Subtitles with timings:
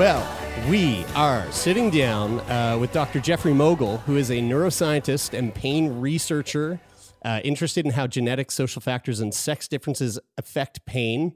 [0.00, 0.26] Well,
[0.70, 3.20] we are sitting down uh, with Dr.
[3.20, 6.80] Jeffrey Mogil, who is a neuroscientist and pain researcher
[7.22, 11.34] uh, interested in how genetic, social factors, and sex differences affect pain.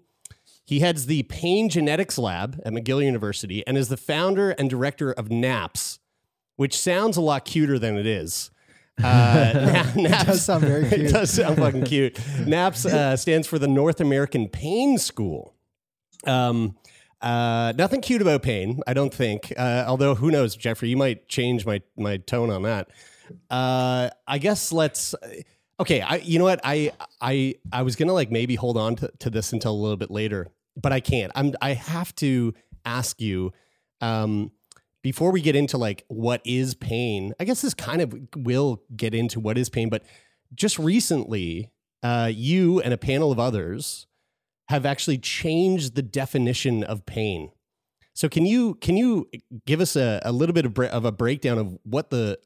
[0.65, 5.13] He heads the Pain Genetics Lab at McGill University and is the founder and director
[5.13, 5.99] of NAPS,
[6.57, 8.51] which sounds a lot cuter than it is.
[8.97, 11.01] Uh, Na- NAPS does sound very cute.
[11.03, 12.19] it does sound fucking cute.
[12.47, 15.55] NAPS uh, stands for the North American Pain School.
[16.27, 16.79] Um,
[17.25, 19.51] uh, nothing cute about pain, I don't think.
[19.57, 20.91] Uh, although, who knows, Jeffrey?
[20.91, 22.91] You might change my my tone on that.
[23.49, 25.15] Uh, I guess let's.
[25.81, 29.11] Okay, I you know what I I I was gonna like maybe hold on to,
[29.21, 31.33] to this until a little bit later, but I can't.
[31.35, 32.53] I'm I have to
[32.85, 33.53] ask you.
[34.03, 34.53] Um,
[35.01, 39.15] before we get into like what is pain, I guess this kind of will get
[39.15, 40.03] into what is pain, but
[40.55, 41.71] just recently,
[42.03, 44.07] uh, you and a panel of others
[44.69, 47.51] have actually changed the definition of pain.
[48.15, 49.29] So can you can you
[49.67, 52.39] give us a, a little bit of, of a breakdown of what the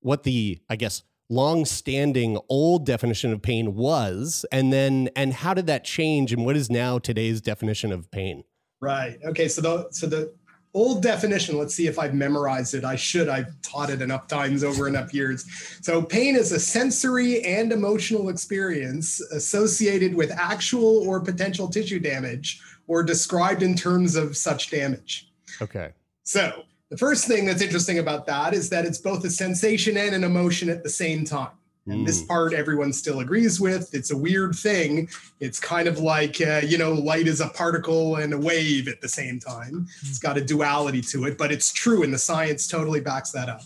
[0.00, 5.66] what the I guess long-standing old definition of pain was and then and how did
[5.66, 8.44] that change and what is now today's definition of pain?
[8.80, 9.18] Right.
[9.24, 9.48] Okay.
[9.48, 10.34] So the so the
[10.76, 11.56] old definition.
[11.56, 12.84] Let's see if I've memorized it.
[12.84, 13.30] I should.
[13.30, 15.46] I've taught it enough times over enough years.
[15.80, 22.60] So pain is a sensory and emotional experience associated with actual or potential tissue damage,
[22.88, 25.32] or described in terms of such damage.
[25.62, 25.92] Okay.
[26.24, 30.14] So the first thing that's interesting about that is that it's both a sensation and
[30.14, 31.56] an emotion at the same time.
[31.88, 32.26] And this Mm.
[32.26, 33.94] part everyone still agrees with.
[33.94, 35.08] It's a weird thing.
[35.38, 39.00] It's kind of like, uh, you know, light is a particle and a wave at
[39.00, 39.86] the same time.
[40.08, 43.48] It's got a duality to it, but it's true, and the science totally backs that
[43.48, 43.62] up.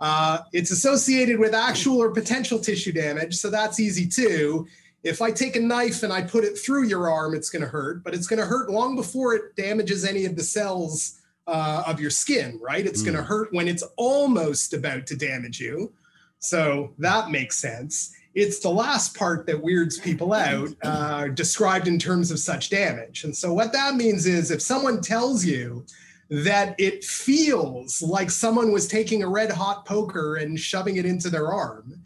[0.00, 4.66] Uh, it's associated with actual or potential tissue damage, so that's easy too.
[5.02, 7.68] If I take a knife and I put it through your arm, it's going to
[7.68, 11.82] hurt, but it's going to hurt long before it damages any of the cells uh,
[11.86, 12.86] of your skin, right?
[12.86, 15.92] It's going to hurt when it's almost about to damage you.
[16.40, 18.14] So that makes sense.
[18.34, 23.24] It's the last part that weirds people out, uh, described in terms of such damage.
[23.24, 25.84] And so what that means is if someone tells you
[26.30, 31.28] that it feels like someone was taking a red hot poker and shoving it into
[31.28, 32.02] their arm,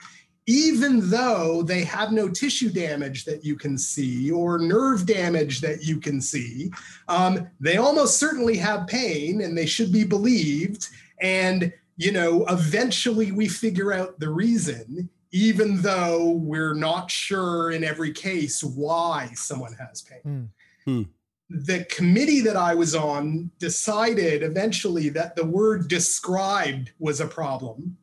[0.47, 5.85] even though they have no tissue damage that you can see or nerve damage that
[5.85, 6.71] you can see,
[7.09, 10.89] um, they almost certainly have pain and they should be believed.
[11.21, 17.85] And, you know, eventually we figure out the reason, even though we're not sure in
[17.85, 20.51] every case why someone has pain.
[20.85, 21.03] Hmm.
[21.51, 27.97] The committee that I was on decided eventually that the word described was a problem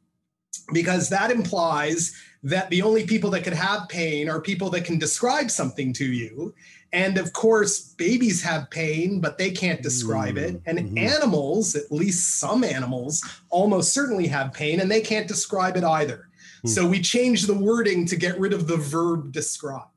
[0.73, 4.97] because that implies that the only people that could have pain are people that can
[4.97, 6.53] describe something to you.
[6.93, 10.61] And of course, babies have pain, but they can't describe it.
[10.65, 10.97] And Mhm.
[10.99, 16.27] animals, at least some animals, almost certainly have pain and they can't describe it either.
[16.63, 16.67] Hmm.
[16.67, 19.87] So we changed the wording to get rid of the verb describe.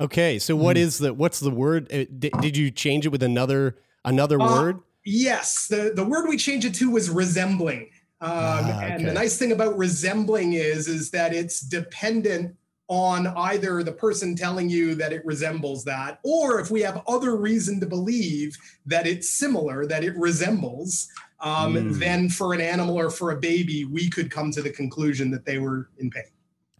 [0.00, 1.92] Okay, so what is the what's the word?
[1.92, 4.78] Uh, Did, did you change it with another another Uh, word?
[5.04, 7.88] Yes, the, the word we changed it to was resembling.
[8.20, 12.54] Um, Ah, And the nice thing about resembling is is that it's dependent
[12.92, 17.36] on either the person telling you that it resembles that, or if we have other
[17.36, 18.54] reason to believe
[18.84, 21.08] that it's similar, that it resembles,
[21.40, 21.98] um, Mm.
[21.98, 25.46] then for an animal or for a baby, we could come to the conclusion that
[25.46, 26.24] they were in pain.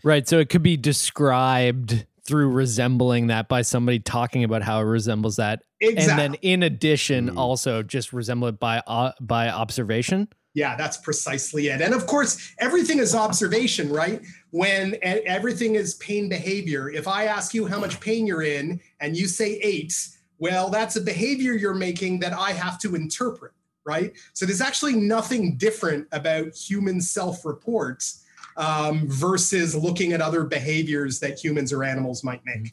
[0.05, 0.29] Right.
[0.29, 5.37] So it could be described through resembling that by somebody talking about how it resembles
[5.37, 5.63] that.
[5.81, 6.11] Exactly.
[6.11, 7.37] And then in addition, Mm.
[7.39, 10.29] also just resemble it by uh, by observation.
[10.55, 11.81] Yeah, that's precisely it.
[11.81, 14.21] And of course, everything is observation, right?
[14.51, 16.91] When everything is pain behavior.
[16.91, 19.95] If I ask you how much pain you're in and you say eight,
[20.39, 23.53] Well, that's a behavior you're making that I have to interpret,
[23.87, 24.13] right?
[24.33, 28.22] So there's actually nothing different about human self reports
[28.57, 32.73] um, versus looking at other behaviors that humans or animals might make.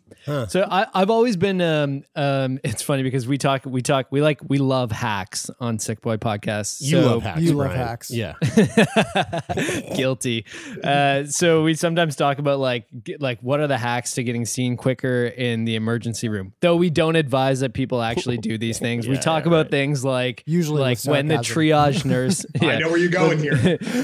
[0.50, 1.62] So I, I've always been.
[1.62, 5.80] Um, um, it's funny because we talk, we talk, we like, we love hacks on
[5.80, 6.81] Sick Boy Podcast.
[6.81, 7.42] You So- love hacks.
[7.42, 7.88] You love Brian.
[7.88, 8.12] hacks.
[8.12, 8.34] Yeah.
[9.96, 10.46] Guilty.
[10.84, 14.46] Uh, so we sometimes talk about like get, like what are the hacks to getting
[14.46, 16.54] seen quicker in the emergency room.
[16.62, 19.08] Though we don't advise that people actually do these things.
[19.08, 19.72] we Yeah, talk about right.
[19.72, 22.46] things like Usually like when the triage nurse.
[22.62, 23.56] I know where you're going here.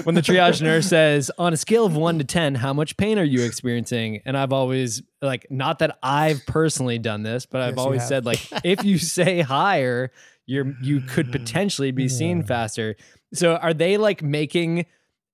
[0.04, 3.18] when the triage nurse says on a scale of one to ten, how much pain
[3.18, 4.22] are you experiencing?
[4.26, 8.26] And I've always like not that I've personally done this, but I've Yes, always said
[8.26, 10.12] like if you say higher,
[10.46, 12.96] you're you could potentially be seen faster.
[13.34, 14.86] So are they like making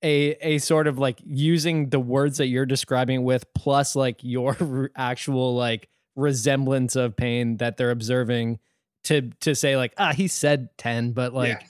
[0.04, 4.90] a a sort of like using the words that you're describing with plus like your
[4.96, 8.60] actual like resemblance of pain that they're observing
[9.04, 11.68] to to say like ah he said 10 but like Yeah.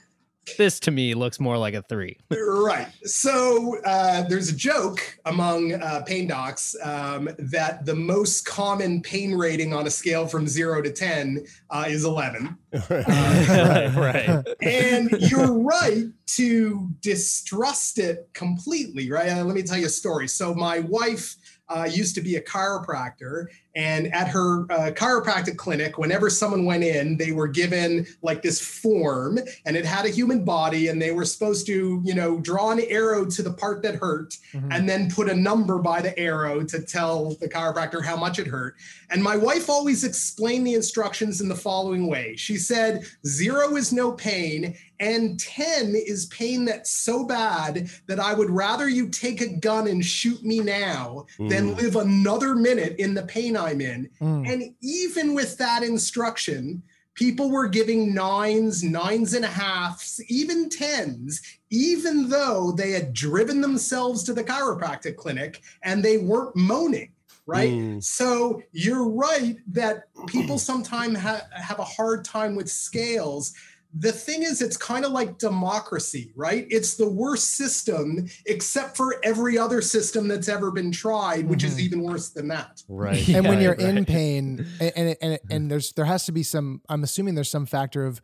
[0.57, 2.87] This to me looks more like a 3 Right.
[3.03, 9.33] So uh, there's a joke among uh, pain docs um, that the most common pain
[9.33, 12.57] rating on a scale from zero to 10 uh, is 11.
[12.89, 14.47] right, right.
[14.61, 19.29] And you're right to distrust it completely, right?
[19.29, 20.27] Uh, let me tell you a story.
[20.27, 21.35] So, my wife
[21.73, 23.45] uh, used to be a chiropractor,
[23.75, 28.59] and at her uh, chiropractic clinic, whenever someone went in, they were given like this
[28.59, 32.71] form, and it had a human body, and they were supposed to, you know, draw
[32.71, 34.37] an arrow to the part that hurt,
[34.71, 38.47] and then put a number by the arrow to tell the chiropractor how much it
[38.47, 38.75] hurt.
[39.09, 42.35] And my wife always explained the instructions in the following way.
[42.35, 48.33] She said, zero is no pain, and 10 is pain that's so bad that I
[48.33, 53.15] would rather you take a gun and shoot me now than live another minute in
[53.15, 54.09] the pain I'm in.
[54.21, 54.47] Mm.
[54.47, 56.83] And even with that instruction,
[57.15, 63.59] people were giving nines, nines and a halves, even tens, even though they had driven
[63.59, 67.11] themselves to the chiropractic clinic and they weren't moaning.
[67.47, 67.71] Right.
[67.71, 68.03] Mm.
[68.03, 73.53] So you're right that people sometimes ha- have a hard time with scales.
[73.93, 76.65] The thing is, it's kind of like democracy, right?
[76.69, 81.75] It's the worst system, except for every other system that's ever been tried, which is
[81.75, 81.79] Mhm.
[81.81, 82.81] even worse than that.
[82.87, 83.27] Right.
[83.35, 83.97] and when you're right.
[83.97, 87.49] in pain and and, and and there's there has to be some i'm assuming there's
[87.51, 88.21] some factor of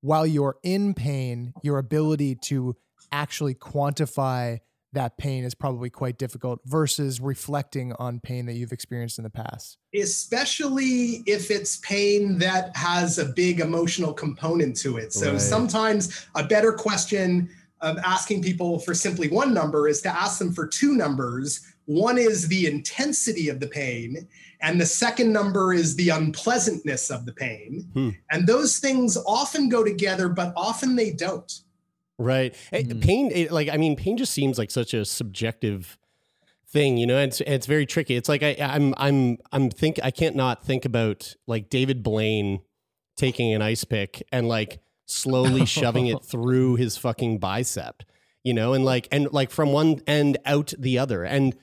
[0.00, 2.76] while you're in pain your ability to
[3.10, 4.58] actually quantify
[4.98, 9.30] that pain is probably quite difficult versus reflecting on pain that you've experienced in the
[9.30, 15.12] past especially if it's pain that has a big emotional component to it.
[15.12, 15.40] So Right.
[15.40, 17.48] sometimes a better question
[17.80, 21.60] of asking people for simply one number is to ask them for two numbers.
[21.86, 24.26] One is the intensity of the pain,
[24.60, 27.88] and the second number is the unpleasantness of the pain.
[27.94, 28.10] Hmm.
[28.30, 31.50] And those things often go together, but often they don't.
[32.18, 32.54] Right.
[32.72, 33.02] Eh, Mhm.
[33.02, 35.96] Pain, it, like, I mean, pain just seems like such a subjective
[36.66, 38.16] thing, you know, and it's, it's very tricky.
[38.16, 42.60] It's like, I, I'm, I'm, I'm think, I can't not think about like David Blaine
[43.16, 48.02] taking an ice pick and like slowly shoving it through his fucking bicep,
[48.42, 51.22] you know, and like, and like from one end out the other.
[51.24, 51.56] And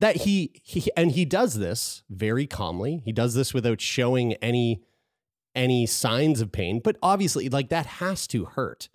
[0.00, 3.02] that he, he, and he does this very calmly.
[3.04, 4.82] He does this without showing any,
[5.54, 8.88] any signs of pain, but obviously like that has to hurt.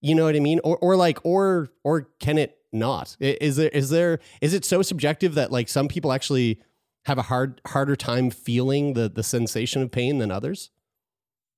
[0.00, 0.60] You know what I mean?
[0.62, 3.16] Or or like or or can it not?
[3.20, 6.60] Is there is there is it so subjective that like some people actually
[7.06, 10.70] have a hard harder time feeling the the sensation of pain than others?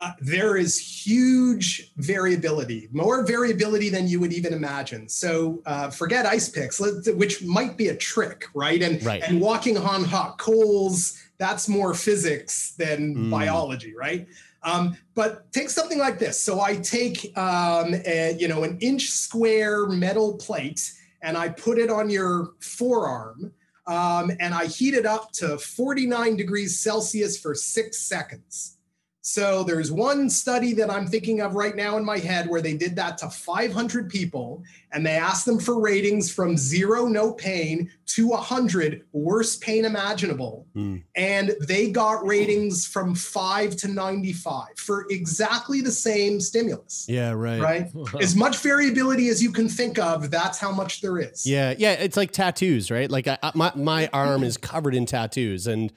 [0.02, 5.06] Uh, there is huge variability, more variability than you would even imagine.
[5.10, 8.80] So uh, forget ice picks, which might be a trick, right?
[8.80, 9.22] And Right.
[9.22, 13.30] and walking on hot coals, that's more physics than Mm.
[13.30, 14.26] biology, right?
[14.62, 16.40] Um, but take something like this.
[16.40, 21.78] So I take um, a, you know an inch square metal plate and I put
[21.78, 23.52] it on your forearm.
[23.86, 28.76] Um, and I heat it up to 49 degrees Celsius for six seconds.
[29.22, 32.74] So there's one study that I'm thinking of right now in my head where they
[32.74, 34.62] did that to 500 people
[34.92, 40.66] and they asked them for ratings from zero, no pain, to 100, worst pain imaginable.
[40.72, 40.96] Hmm.
[41.14, 47.60] And they got ratings from five to 95 for exactly the same stimulus, Yeah, right.
[47.60, 47.86] right?
[48.20, 51.46] As much variability as you can think of, that's how much there is.
[51.46, 53.10] Yeah, yeah, it's like tattoos, right?
[53.10, 55.92] Like I- my my arm is covered in tattoos, and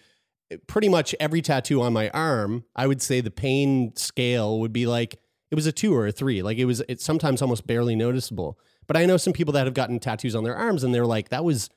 [0.67, 4.85] pretty much every tattoo on my arm, I would say the pain scale would be
[4.85, 5.19] like
[5.51, 6.41] it was a two or a three.
[6.41, 8.57] Like it was, it's sometimes almost barely noticeable.
[8.87, 11.29] But I know some people that have gotten tattoos on their arms, and they're like,
[11.29, 11.69] that was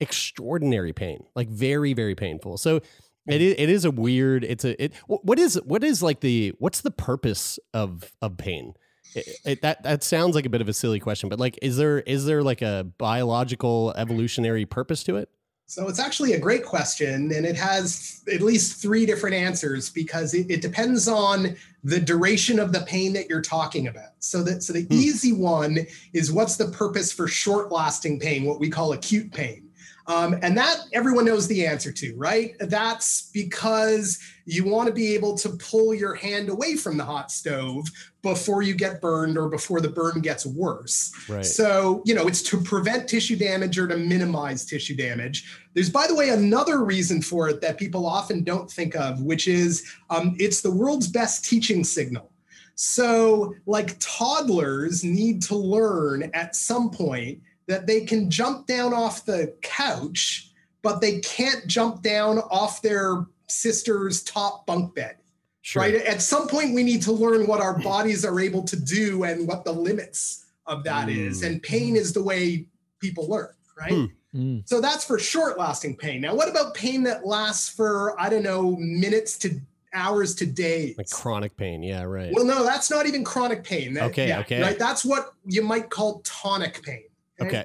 [0.00, 2.56] extraordinary pain, like very very painful.
[2.58, 2.80] So
[3.28, 4.42] It is, it is a weird.
[4.44, 4.94] It's a it.
[5.06, 8.74] What is what is like the what's the purpose of of pain?
[9.14, 11.76] It, it, that that sounds like a bit of a silly question, but like, is
[11.76, 15.28] there is there like a biological evolutionary purpose to it?
[15.70, 20.32] So it's actually a great question, and it has at least three different answers because
[20.32, 24.12] it, it depends on the duration of the pain that you're talking about.
[24.18, 24.94] So that so the hmm.
[24.94, 25.80] easy one
[26.14, 29.67] is what's the purpose for short-lasting pain, what we call acute pain.
[30.08, 32.56] Um, and that everyone knows the answer to, right?
[32.60, 37.30] That's because you want to be able to pull your hand away from the hot
[37.30, 37.86] stove
[38.22, 41.12] before you get burned or before the burn gets worse.
[41.28, 41.44] Right.
[41.44, 45.44] So, you know, it's to prevent tissue damage or to minimize tissue damage.
[45.74, 49.46] There's, by the way, another reason for it that people often don't think of, which
[49.46, 52.32] is um, it's the world's best teaching signal.
[52.76, 59.24] So, like toddlers need to learn at some point that they can jump down off
[59.24, 60.50] the couch,
[60.82, 65.16] but they can't jump down off their sister's top bunk bed.
[65.62, 65.82] Sure.
[65.82, 65.94] Right.
[65.96, 69.46] At some point, we need to learn what our bodies are able to do and
[69.46, 71.42] what the limits of that is.
[71.42, 71.46] Mm.
[71.46, 72.66] And pain is the way
[73.00, 73.50] people learn.
[73.78, 73.92] Right.
[73.92, 74.04] Hmm.
[74.34, 74.68] Mm.
[74.68, 76.20] So that's for short lasting pain.
[76.22, 79.60] Now, what about pain that lasts for, I don't know, minutes to
[79.92, 80.96] hours to days?
[80.96, 81.82] Like chronic pain.
[81.82, 82.02] Yeah.
[82.02, 82.32] Right.
[82.32, 83.94] Well, no, that's not even chronic pain.
[83.94, 84.62] That- Okay, yeah, okay.
[84.62, 84.78] Right.
[84.78, 87.04] That's what you might call tonic pain.
[87.40, 87.64] Okay.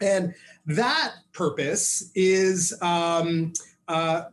[0.00, 0.34] And
[0.66, 3.52] that purpose is um,
[3.88, 4.24] uh,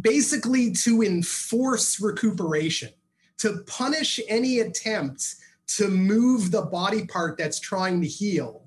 [0.00, 2.90] basically to enforce recuperation,
[3.38, 8.64] to punish any attempt to move the body part that's trying to heal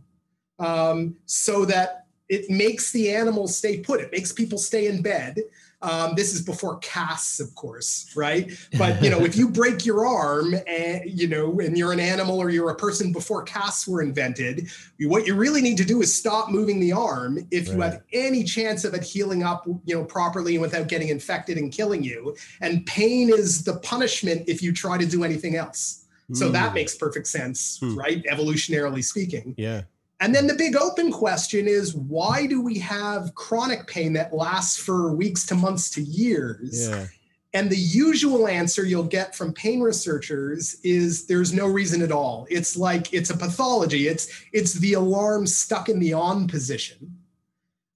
[0.60, 4.02] um, so that it makes the animal stay put.
[4.02, 5.40] It makes people stay in bed.
[5.84, 8.52] Um, this is before casts, of course, right?
[8.80, 12.40] But you know, if you break your arm and you know, and you're an animal
[12.40, 16.02] or you're a person before casts were invented, you- what you really need to do
[16.02, 19.96] is stop moving the arm if you have any chance of it healing up, you
[19.96, 22.36] know, properly and without getting infected and killing you.
[22.60, 26.06] And pain is the punishment if you try to do anything else.
[26.34, 26.76] So that Hmm.
[26.76, 27.96] makes perfect sense, Hmm.
[27.96, 28.24] right?
[28.26, 29.54] Evolutionarily speaking.
[29.58, 29.84] Yeah.
[30.20, 34.78] And then the big open question is why do we have chronic pain that lasts
[34.78, 36.90] for weeks to months to years?
[36.90, 37.06] Yeah.
[37.54, 42.46] And the usual answer you'll get from pain researchers is there's no reason at all.
[42.50, 44.08] It's like it's a pathology.
[44.08, 47.18] It's it's the alarm stuck in the on position.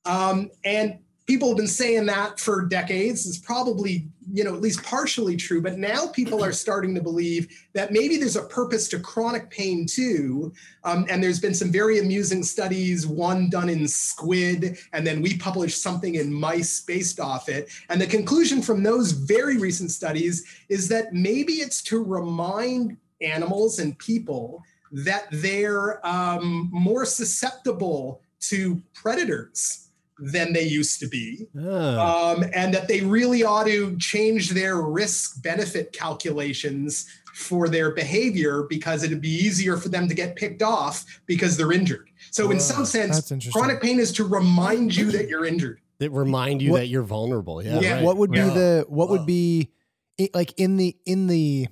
[0.06, 3.28] Um, and people have been saying that for decades.
[3.28, 5.62] It's probably, you know, at least partially true.
[5.62, 9.86] But now people are starting to believe that maybe there's a purpose to chronic pain
[9.86, 10.52] too.
[10.84, 15.38] Um, and there's been some very amusing studies, one done in squid, and then we
[15.38, 17.70] published something in mice based off it.
[17.90, 23.80] And the conclusion from those very recent studies is that maybe it's to remind animals
[23.80, 29.81] and people that they're um, more susceptible to predators
[30.22, 32.32] than they used to be Ah.
[32.34, 38.64] um, and that they really ought to change their risk benefit calculations for their behavior
[38.70, 42.10] because it'd be easier for them to get picked off because they're injured.
[42.30, 45.80] So, in some sense, chronic pain is to remind you that you're injured.
[46.00, 47.64] That remind you What- that you're vulnerable.
[47.64, 47.80] Yeah.
[47.80, 47.94] Yeah.
[47.96, 48.04] right.
[48.04, 48.54] what would be Yeah.
[48.54, 49.72] the what would be
[50.34, 51.68] like in the in the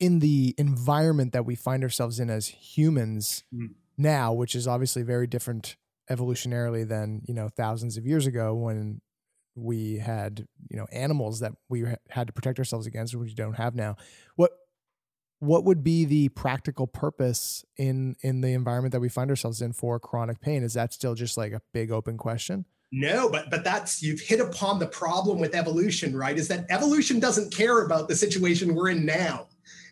[0.00, 3.70] in the environment that we find ourselves in as humans Mm.
[3.96, 5.76] now which is obviously very different
[6.10, 9.00] evolutionarily than you know thousands of years ago when
[9.54, 13.54] we had you know animals that we had to protect ourselves against which we don't
[13.54, 13.96] have now
[14.36, 14.52] what
[15.40, 19.72] what would be the practical purpose in in the environment that we find ourselves in
[19.72, 23.64] for chronic pain is that still just like a big open question No, but but
[23.64, 26.38] that's you've hit upon the problem with evolution, right?
[26.38, 29.48] Is that evolution doesn't care about the situation we're in now.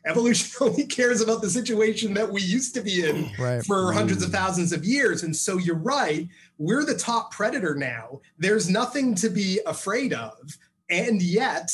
[0.06, 4.22] Evolution only cares about the situation that we used to be in right for hundreds
[4.22, 5.22] of thousands of years.
[5.22, 8.20] And so you're right, we're the top predator now.
[8.38, 10.56] There's nothing to be afraid of.
[10.88, 11.70] And yet,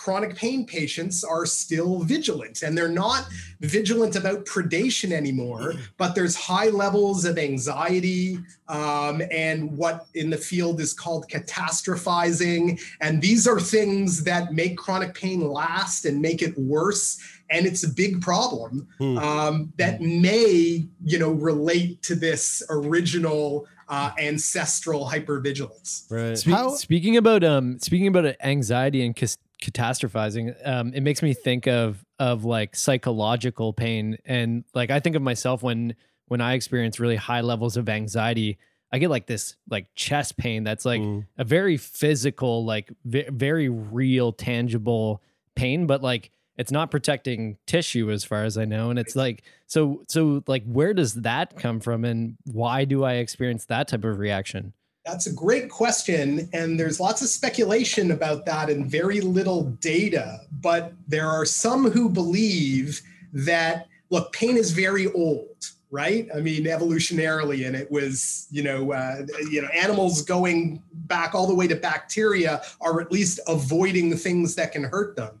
[0.00, 3.28] chronic pain patients are still vigilant and they're not
[3.60, 10.38] vigilant about predation anymore, but there's high levels of anxiety um, and what in the
[10.38, 12.80] field is called catastrophizing.
[13.02, 17.20] And these are things that make chronic pain last and make it worse.
[17.50, 19.18] And it's a big problem Hmm.
[19.18, 26.08] um, that may, you know, relate to this original uh, ancestral hypervigilance.
[26.10, 26.38] Right.
[26.38, 31.34] Spe- How- speaking about um speaking about anxiety and cas- catastrophizing um it makes me
[31.34, 35.94] think of of like psychological pain and like I think of myself when
[36.28, 38.58] when I experience really high levels of anxiety
[38.92, 41.26] I get like this like chest pain that's like Mm.
[41.38, 45.20] a very physical like ve- very real tangible
[45.56, 49.42] pain but like it's not protecting tissue as far as I know and it's like
[49.66, 54.04] so so like where does that come from and why do I experience that type
[54.04, 54.72] of reaction
[55.06, 56.48] That's a great question.
[56.52, 60.40] And there's lots of speculation about that and very little data.
[60.60, 63.00] But there are some who believe
[63.32, 66.28] that, look, pain is very old, right?
[66.34, 71.46] I mean, evolutionarily, and it was, you know, uh, you know, animals going back all
[71.46, 75.38] the way to bacteria are at least avoiding things that can hurt them.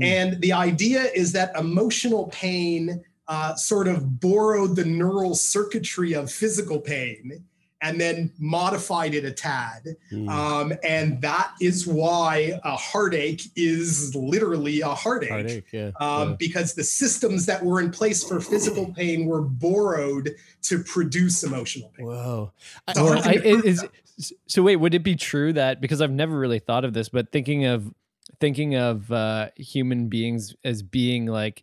[0.00, 0.04] Mm.
[0.04, 6.30] And the idea is that emotional pain uh, sort of borrowed the neural circuitry of
[6.30, 7.44] physical pain
[7.82, 9.96] and then modified it a tad.
[10.12, 10.28] Mm.
[10.28, 15.30] Um, and that is why a heartache is literally a heartache.
[15.30, 15.90] Heartache, yeah.
[15.98, 16.36] Um, yeah.
[16.38, 20.30] Because the systems that were in place for physical pain were borrowed
[20.62, 22.06] to produce emotional pain.
[22.06, 22.52] Whoa.
[22.88, 23.86] It's Or hard to I, is,
[24.46, 27.32] so wait, would it be true that because I've never really thought of this, but
[27.32, 27.94] thinking of
[28.40, 31.62] thinking of uh, human beings as being like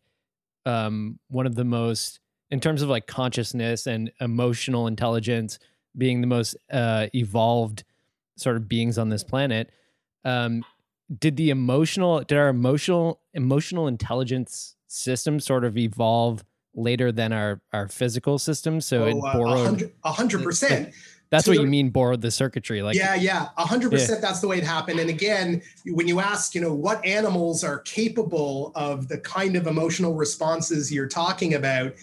[0.66, 2.20] um, one of the most
[2.50, 5.60] in terms of like consciousness and emotional intelligence
[5.98, 7.84] being the most uh, evolved
[8.38, 9.72] sort of beings on this planet.
[10.24, 10.64] Um,
[11.20, 16.44] did the emotional did our emotional emotional intelligence system sort of evolve
[16.76, 18.82] later than our our physical system?
[18.82, 19.94] So it Oh, uh, a borrowed.
[20.04, 20.94] a hundred percent.
[21.30, 24.22] That's to what the- you mean borrowed the circuitry, like yeah, yeah, a hundred percent.
[24.22, 25.00] That's the way it happened.
[25.00, 29.68] And again, when you ask, you know, what animals are capable of the kind of
[29.68, 31.94] emotional responses you're talking about,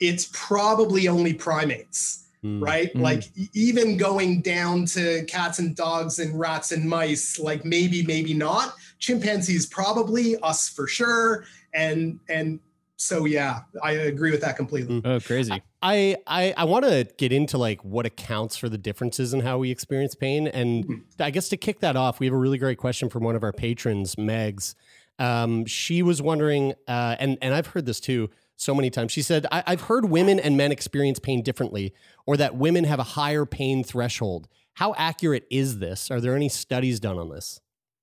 [0.00, 2.62] it's probably only primates, Mm.
[2.62, 2.90] right?
[2.94, 3.02] Mhm.
[3.02, 8.32] Like even going down to cats and dogs and rats and mice, like maybe, maybe
[8.32, 8.74] not.
[8.98, 11.44] Chimpanzees probably, us for sure,
[11.74, 12.58] and and
[12.96, 15.02] so yeah, I agree with that completely.
[15.04, 15.60] Oh, crazy.
[15.82, 19.58] I I, I want to get into like what accounts for the differences in how
[19.58, 22.78] we experience pain, and I guess to kick that off, we have a really great
[22.78, 24.74] question from one of our patrons, Megs.
[25.18, 29.12] Um, she was wondering, uh, and and I've heard this too so many times.
[29.12, 31.94] She said, I, "I've heard women and men experience pain differently,
[32.26, 34.48] or that women have a higher pain threshold.
[34.74, 36.10] How accurate is this?
[36.10, 37.60] Are there any studies done on this?"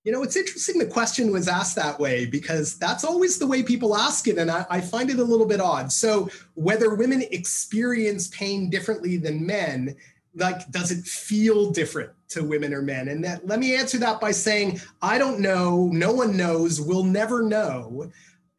[0.08, 3.62] You know, it's interesting the question was asked that way because that's always the way
[3.62, 4.38] people ask it.
[4.38, 5.92] And I, I, find it a little bit odd.
[5.92, 9.98] So, whether women experience pain differently than men,
[10.34, 13.10] like, does it feel different to women or men?
[13.10, 15.90] And that, let me answer that by saying, I don't know.
[15.92, 16.79] No one knows.
[16.79, 18.10] We'll never know.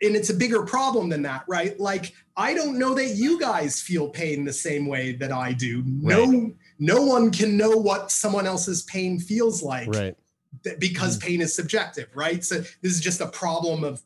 [0.02, 1.80] And it's a bigger problem than that, right?
[1.80, 5.82] Like, I don't know that you guys feel pain the same way that I do.
[5.86, 10.14] No, no one can know what someone else's pain feels like Right.
[10.78, 12.44] Because pain is subjective, right?
[12.44, 14.02] So this is just a problem of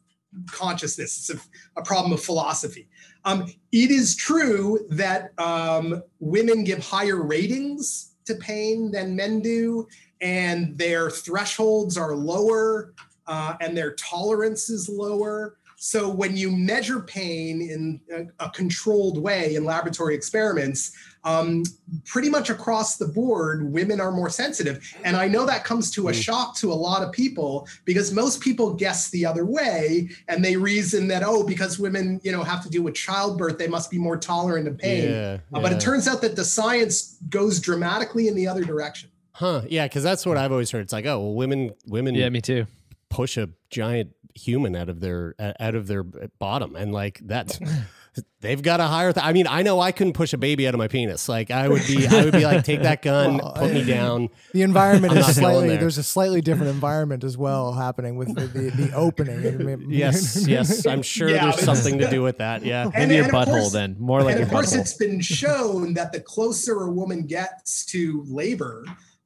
[0.50, 1.18] consciousness.
[1.18, 2.88] It's a, a problem of philosophy.
[3.24, 9.86] Um, it is true that um, women give higher ratings to pain than men do,
[10.20, 12.94] and their thresholds are lower,
[13.26, 15.58] uh, and their tolerance is lower.
[15.76, 18.00] So when you measure pain in
[18.38, 20.92] a, a controlled way in laboratory experiments,
[21.24, 21.62] um,
[22.04, 24.82] pretty much across the board, women are more sensitive.
[25.04, 28.40] And I know that comes to a shock to a lot of people because most
[28.40, 32.62] people guess the other way and they reason that, oh, because women, you know, have
[32.64, 35.10] to deal with childbirth, they must be more tolerant of pain.
[35.10, 39.08] Yeah, Uh, but it turns out that the science goes dramatically in the other direction.
[39.32, 39.62] Huh?
[39.68, 40.80] Yeah, because that's what I've always heard.
[40.82, 42.66] It's like, oh, well, women women Yeah, me too.
[43.10, 47.60] push a giant human out of their out of their bottom and like that's
[48.40, 50.74] they've got a higher th- i mean i know i couldn't push a baby out
[50.74, 53.52] of my penis like i would be i would be like take that gun Well,
[53.54, 55.78] put me uh, down The environment I'm is not going slightly there.
[55.78, 59.86] there's a slightly different environment as well happening with the, the, the opening.
[59.90, 63.24] yes yes i'm sure Yeah, there's something to do with that yeah And- Maybe your
[63.24, 63.96] and of butthole course- then.
[63.98, 64.80] More like and your of course, butthole.
[64.80, 68.84] it's been shown that the closer a woman gets to labor,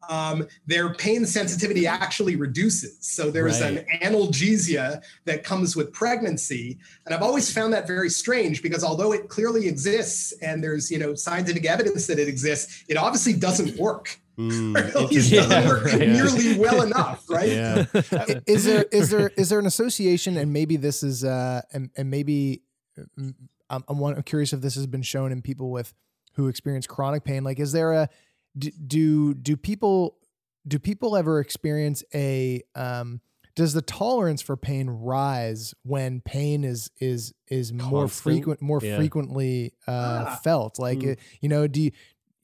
[0.09, 2.99] um, their pain sensitivity actually reduces.
[3.01, 3.87] So there's Right.
[3.91, 9.13] an analgesia that comes with pregnancy, and I've always found that very strange because although
[9.13, 13.77] it clearly exists and there's you know scientific evidence that it exists, it obviously doesn't
[13.79, 14.19] work.
[14.39, 15.39] Mm, Or at least interesting.
[15.39, 16.09] doesn't Yeah, work right.
[16.09, 17.49] nearly well enough, right?
[17.49, 17.87] yeah
[18.47, 22.11] is there is there is there an association and maybe this is uh and, and
[22.11, 22.61] maybe
[23.19, 23.35] mm,
[23.71, 25.95] I'm, I'm, one- I'm curious if this has been shown in people with
[26.35, 28.11] who experience chronic pain like is there a
[28.59, 30.17] do do, do people
[30.67, 33.21] do people ever experience a um
[33.55, 38.97] does the tolerance for pain rise when pain is is is more frequent more Yeah.
[38.97, 40.41] frequently uh Ah.
[40.43, 41.13] felt like Mm.
[41.13, 41.91] uh, you know do you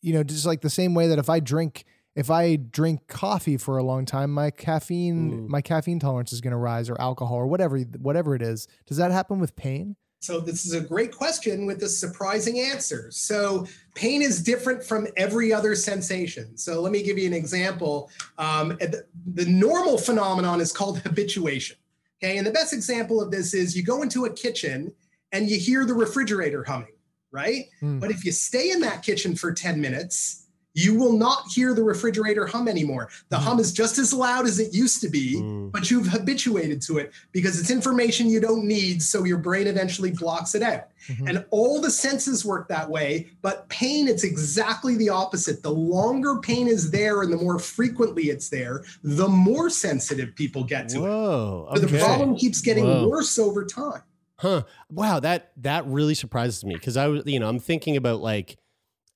[0.00, 3.56] you know just like the same way that if i drink if i drink coffee
[3.56, 5.48] for a long time my caffeine Mm.
[5.48, 8.96] my caffeine tolerance is going to rise or alcohol or whatever whatever it is does
[8.98, 13.08] that happen with pain So this is a great question with a surprising answer.
[13.10, 16.56] So pain is different from every other sensation.
[16.56, 18.08] So let me give you an example.
[18.38, 19.04] Um, the,
[19.34, 21.76] the normal phenomenon is called habituation.
[22.22, 24.92] Okay, and the best example of this is you go into a kitchen
[25.32, 26.94] and you hear the refrigerator humming,
[27.32, 27.64] right?
[27.80, 27.98] Hmm.
[27.98, 30.41] But if you stay in that kitchen for 10 minutes,
[30.74, 33.08] you will not hear the refrigerator hum anymore.
[33.28, 35.70] The hum is just as loud as it used to be, Mm.
[35.70, 39.02] but you've habituated to it because it's information you don't need.
[39.02, 40.88] So your brain eventually blocks it out.
[41.08, 41.28] Mhm.
[41.28, 43.28] And all the senses work that way.
[43.42, 45.62] But pain, it's exactly the opposite.
[45.62, 50.64] The longer pain is there and the more frequently it's there, the more sensitive people
[50.64, 51.00] get to it.
[51.00, 51.68] Whoa.
[51.74, 53.08] So the problem keeps getting Whoa.
[53.08, 54.02] worse over time.
[54.36, 54.62] Huh.
[54.90, 58.56] Wow, that that really surprises me because I was, you know, I'm thinking about like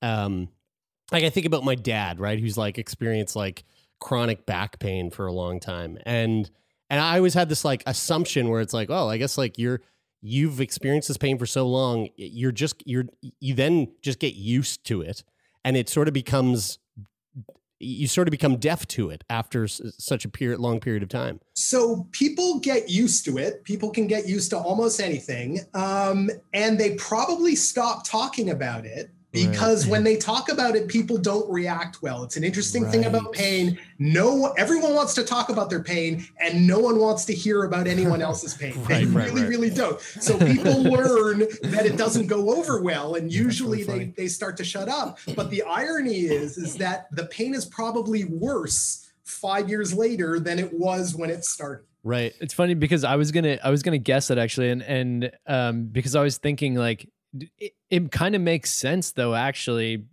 [0.02, 0.48] um
[1.12, 3.64] like I think about my dad, right, who's like experienced like
[4.00, 5.98] chronic back pain for a long time.
[6.04, 6.50] And
[6.90, 9.80] and I always had this like assumption where it's like, oh, I guess like you're
[10.20, 13.06] you've experienced this pain for so long, you're just you're
[13.40, 15.22] you then just get used to it
[15.64, 16.78] and it sort of becomes
[17.78, 21.40] you sort of become deaf to it after such a period long period of time.
[21.54, 23.64] So people get used to it.
[23.64, 25.60] People can get used to almost anything.
[25.74, 29.10] Um, and they probably stop talking about it
[29.44, 32.24] because when they talk about it, people don't react well.
[32.24, 33.78] It's an interesting thing about pain.
[33.98, 37.86] No, everyone wants to talk about their pain, and no one wants to hear about
[37.86, 38.72] anyone else's pain.
[38.88, 39.48] they Right, right, really, right.
[39.48, 40.00] really don't.
[40.00, 44.56] So people learn that it doesn't go over well, and usually really they, they start
[44.58, 45.18] to shut up.
[45.34, 50.58] But the irony is, is that the pain is probably worse five years later than
[50.58, 51.84] it was when it started.
[52.06, 52.32] Right.
[52.40, 55.86] It's funny because I was gonna I was gonna guess that actually, and and um
[55.86, 57.08] because I was thinking like
[57.58, 60.04] it, it kind of makes sense though actually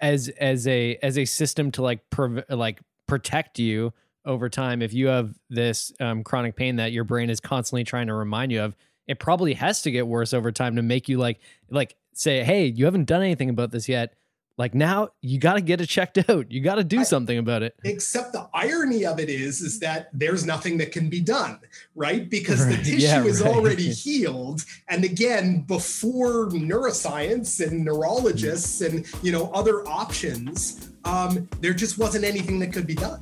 [0.00, 3.92] as as a as a system to like prov- like protect you
[4.24, 8.06] over time if you have this um, chronic pain that your brain is constantly trying
[8.06, 11.18] to remind you of it probably has to get worse over time to make you
[11.18, 11.40] like
[11.70, 14.14] like say hey you haven't done anything about this yet
[14.60, 17.38] like now you got to get it checked out you got to do I- something
[17.38, 21.20] about it Except the irony of it is, is that there's nothing that can be
[21.20, 21.58] done,
[21.94, 22.28] right?
[22.28, 22.76] Because Right.
[22.84, 23.54] the tissue Yeah, is right.
[23.54, 24.64] already healed.
[24.88, 32.24] And again, before neuroscience and neurologists and you know other options, um, there just wasn't
[32.24, 33.20] anything that could be done.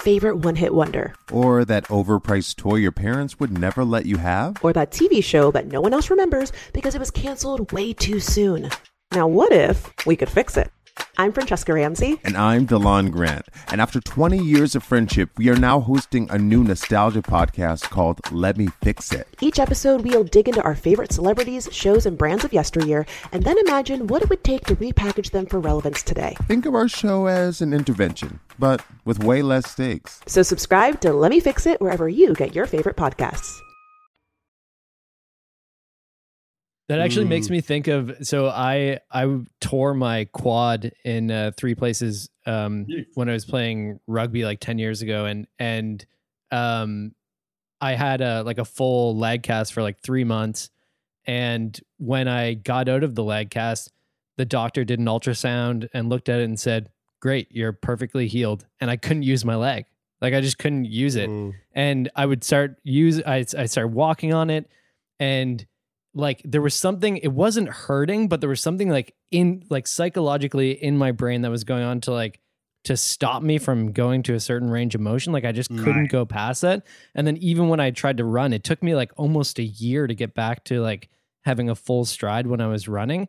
[0.00, 4.56] Favorite one hit wonder, Or that overpriced toy your parents would never let you have?
[4.64, 8.18] or that TV show that no one else remembers because it was canceled way too
[8.18, 8.70] soon.
[9.12, 10.70] Now, what if we could fix it?
[11.18, 12.18] I'm Franchesca Ramsey.
[12.24, 13.46] And I'm DeLon Grant.
[13.70, 18.20] And after 20 years of friendship, we are now hosting a new nostalgia podcast called
[18.32, 19.28] Let Me Fix It.
[19.40, 23.58] Each episode, we'll dig into our favorite celebrities, shows, and brands of yesteryear, and then
[23.58, 26.36] imagine what it would take to repackage them for relevance today.
[26.48, 30.20] Think of our show as an intervention, but with way less stakes.
[30.26, 33.58] So, subscribe to Let Me Fix It wherever you get your favorite podcasts.
[36.88, 37.50] That actually makes Mm.
[37.50, 43.28] me think of so I I tore my quad in uh, three places um, when
[43.28, 46.04] I was playing rugby like ten years ago, and and
[46.50, 47.14] um,
[47.80, 50.68] I had a like a full lag cast for like three months,
[51.24, 53.92] and when I got out of the lag cast,
[54.36, 56.90] the doctor did an ultrasound and looked at it and said,
[57.20, 59.86] "Great, you're perfectly healed," and I couldn't use my leg,
[60.20, 61.28] like I just couldn't use it.
[61.30, 61.54] Mm.
[61.72, 64.68] and I would start use I I started walking on it.
[65.18, 65.66] And
[66.14, 70.72] like there was something it wasn't hurting but there was something like in like psychologically
[70.72, 72.40] in my brain that was going on to like
[72.82, 75.32] to stop me from going to a certain range of motion.
[75.32, 76.82] Like I just couldn't go past that.
[77.14, 80.06] And then even when I tried to run it took me like almost a year
[80.06, 81.08] to get back to like
[81.42, 83.28] having a full stride when I was running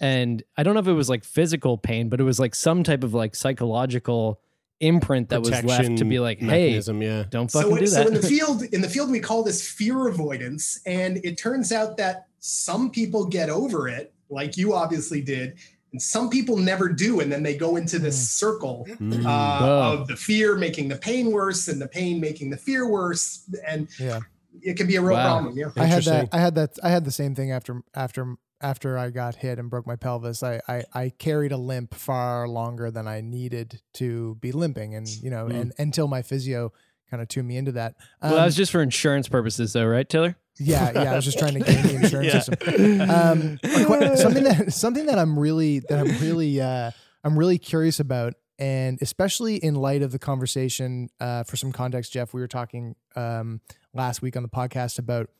[0.00, 2.82] and I don't know if it was like physical pain but it was like some
[2.82, 4.40] type of like psychological
[4.80, 7.24] imprint that was left to be like hey yeah.
[7.28, 10.08] don't So, fucking do so in the field, in the field, we call this fear
[10.08, 15.56] avoidance, and it turns out that some people get over it, like you obviously did,
[15.92, 19.26] and some people never do, and then they go into this circle Mm.
[19.26, 19.92] uh, Oh.
[20.00, 23.86] of the fear making the pain worse, and the pain making the fear worse, and
[23.98, 24.20] Yeah.
[24.62, 25.40] it can be a real Wow.
[25.40, 25.58] problem.
[25.58, 25.70] Yeah.
[25.76, 26.28] I had that.
[26.32, 26.78] I had that.
[26.82, 30.42] I had the same thing after after after I got hit and broke my pelvis.
[30.42, 35.08] I I, I carried a limp far longer than I needed to be limping, and
[35.08, 35.60] you know, Mm.
[35.60, 36.72] and until my physio
[37.10, 37.94] kind of tuned me into that.
[38.22, 41.12] well that Um, was just for insurance purposes though right Taylor yeah, yeah.
[41.12, 42.40] I was just trying to gain the insurance Yeah.
[42.40, 43.00] system.
[43.10, 43.58] Um,
[44.16, 46.90] something that something that I'm really that I'm really uh,
[47.24, 51.08] I'm really curious about, and especially in light of the conversation.
[51.18, 53.60] Uh, for some context, Jeff, we were talking um,
[53.94, 55.30] last week on the podcast about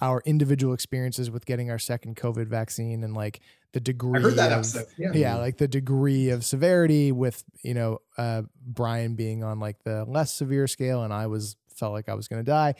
[0.00, 3.40] our individual experiences with getting our second COVID vaccine and like
[3.72, 4.18] the degree.
[4.18, 4.86] I heard that of- episode.
[4.98, 5.12] Yeah.
[5.14, 10.04] yeah like the degree of severity with you know uh brian being on like the
[10.04, 12.74] less severe scale and i was felt like i was gonna die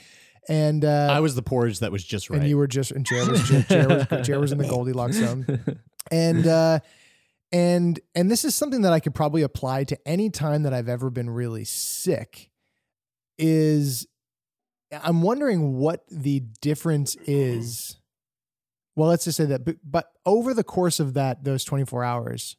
[0.49, 2.41] and uh I was the porridge that was just right.
[2.41, 5.47] and you were just and chair was chair, was chair was in the goldilocks zone
[6.11, 6.81] and uh
[7.53, 10.89] and and this is something that i could probably apply to any time that i've
[10.89, 12.51] ever been really sick
[13.39, 14.07] is
[14.93, 17.99] I'm wondering what the difference is.
[18.95, 22.57] Well, let's just say that, but, but over the course of that, those 24 hours,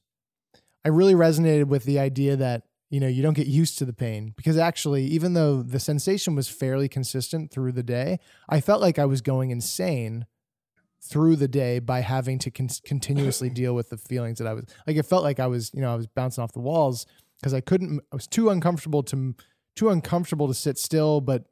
[0.84, 3.94] I really resonated with the idea that, you know, you don't get used to the
[3.94, 8.20] pain because actually, even though the sensation was fairly consistent through the day,
[8.50, 10.26] I felt like I was going insane
[11.02, 14.66] through the day by having to con- continuously deal with the feelings that I was
[14.88, 17.06] like, it felt like I was, you know, I was bouncing off the walls
[17.40, 19.36] because I couldn't, I was too uncomfortable to,
[19.76, 21.46] too uncomfortable to sit still, but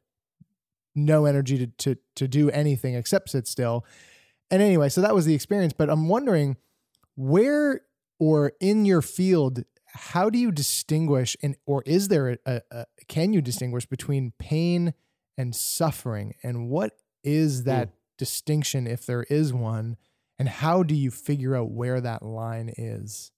[0.96, 3.86] no energy to, to, to do anything except sit still.
[4.50, 5.74] And anyway, so that was the experience.
[5.74, 6.58] But I'm wondering
[7.16, 7.82] where
[8.20, 12.86] or in your field, how do you distinguish and or is there a, a, a
[13.08, 14.94] can you distinguish between pain
[15.38, 16.36] and suffering?
[16.44, 17.66] And what is hmm.
[17.66, 19.98] that distinction if there is one?
[20.38, 23.32] And how do you figure out where that line is?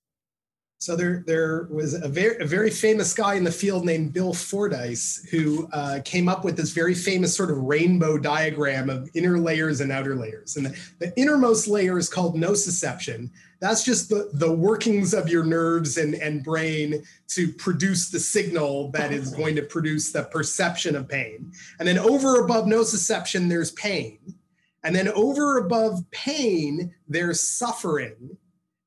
[0.83, 4.33] So there, there was a very, a very famous guy in the field named Bill
[4.33, 9.39] Fordyce who uh, came up with this very famous sort of rainbow diagram of inner
[9.39, 10.57] layers and outer layers.
[10.57, 13.29] And the, the innermost layer is called nociception.
[13.61, 18.91] That's just the, the workings of your nerves and, and brain to produce the signal
[18.91, 21.53] that is going to produce the perception of pain.
[21.79, 24.19] And then over above nociception, there's pain.
[24.83, 28.37] And then over above pain, there's suffering.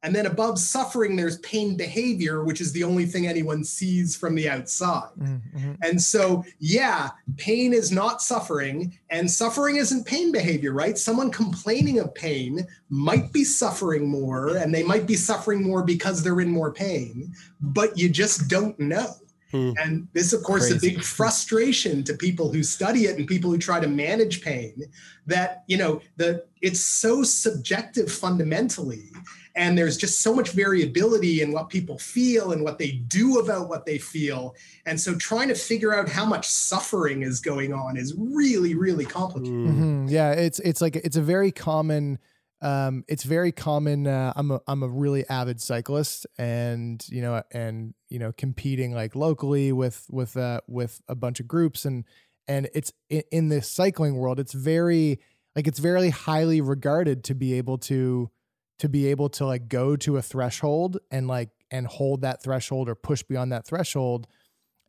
[0.07, 4.37] And then above suffering, there's pain behavior, which is the only thing anyone sees from
[4.37, 5.11] the outside.
[5.19, 5.73] Mm-hmm.
[5.83, 10.97] And so, yeah, pain is not suffering, and suffering isn't pain behavior, right?
[10.97, 16.23] Someone complaining of pain might be suffering more, and they might be suffering more because
[16.23, 19.09] they're in more pain, but you just don't know.
[19.53, 23.51] And this, of course, is a big frustration to people who study it and people
[23.51, 24.83] who try to manage pain.
[25.27, 29.11] That you know, the it's so subjective fundamentally,
[29.55, 33.69] and there's just so much variability in what people feel and what they do about
[33.69, 34.55] what they feel.
[34.85, 39.05] And so, trying to figure out how much suffering is going on is really, really
[39.05, 39.55] complicated.
[39.55, 40.11] Mhm.
[40.11, 42.19] Yeah, it's it's like it's a very common.
[42.67, 44.09] Um, it's very common.
[44.09, 48.93] Uh, I'm a I'm a really avid cyclist, and you know, and you know, competing
[48.93, 52.05] like locally with with uh with a bunch of groups, and
[52.49, 54.41] and it's in, in the cycling world.
[54.41, 55.21] It's very
[55.55, 58.33] like it's very highly regarded to be able to
[58.81, 62.89] to be able to like go to a threshold and like and hold that threshold
[62.89, 64.27] or push beyond that threshold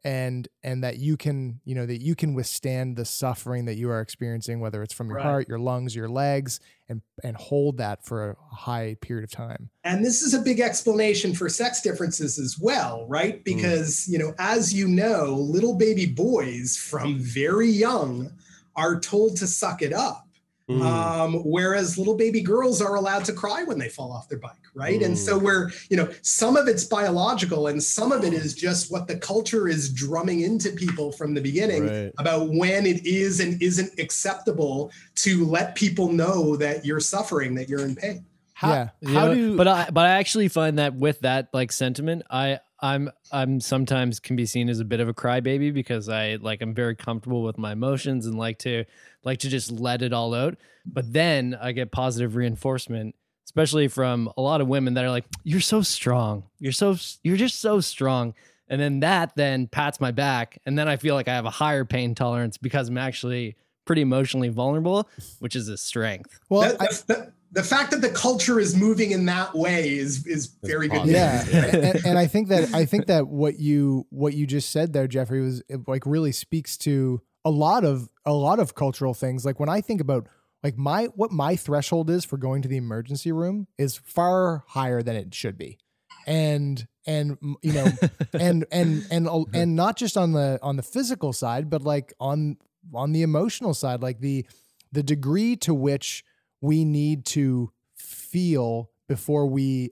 [0.07, 3.89] and and that you can you know that you can withstand the suffering that you
[3.89, 5.25] are experiencing whether it's from your Right.
[5.25, 9.69] heart your lungs your legs and and hold that for a high period of time
[9.83, 13.39] And this is a big explanation for sex differences as well, right?
[13.39, 13.43] Mm.
[13.43, 18.31] Because, you know, as you know, little baby boys from very young
[18.77, 20.26] are told to suck it up.
[20.69, 20.81] Mm.
[20.81, 24.51] Um, whereas little baby girls are allowed to cry when they fall off their bike,
[24.75, 25.01] right?
[25.01, 28.91] And so we're, you know, some of it's biological and some of it is just
[28.91, 32.11] what the culture is drumming into people from the beginning Right.
[32.17, 34.91] about when it is and isn't acceptable
[35.23, 38.25] to let people know that you're suffering, that you're in pain.
[38.61, 41.71] yeah You How know, do- but I but I actually find that with that like
[41.71, 46.09] sentiment, I I'm I'm sometimes can be seen as a bit of a crybaby because
[46.09, 48.85] I like I'm very comfortable with my emotions and like to
[49.23, 50.57] like to just let it all out.
[50.85, 55.25] But then I get positive reinforcement, especially from a lot of women that are like,
[55.43, 56.43] "You're so strong.
[56.59, 58.33] You're so you're just so strong."
[58.69, 61.49] And then that then pats my back, and then I feel like I have a
[61.49, 65.09] higher pain tolerance because I'm actually pretty emotionally vulnerable,
[65.39, 66.39] which is a strength.
[66.49, 69.97] well That- I, the, the- the fact that the culture is moving in that way
[69.97, 70.99] is is very good.
[70.99, 71.13] positive.
[71.53, 74.93] yeah and, and i think that i think that what you what you just said
[74.93, 79.13] there jeffrey was it, like really speaks to a lot of a lot of cultural
[79.13, 80.27] things like when i think about
[80.63, 85.01] like my what my threshold is for going to the emergency room is far higher
[85.01, 85.77] than it should be
[86.25, 87.87] and and you know
[88.33, 92.13] and and and uh, and not just on the on the physical side but like
[92.19, 92.57] on
[92.93, 94.45] on the emotional side like the
[94.91, 96.23] the degree to which
[96.61, 99.91] we need to feel before we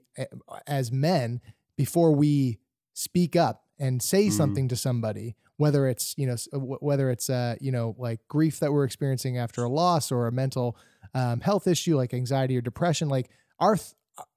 [0.66, 1.40] as men
[1.76, 2.58] before we
[2.94, 4.32] speak up and say Mm.
[4.32, 6.36] something to somebody whether it's you know
[6.80, 10.32] whether it's uh you know like grief that we're experiencing after a loss or a
[10.32, 10.76] mental
[11.14, 13.92] um, health issue like anxiety or depression like our th-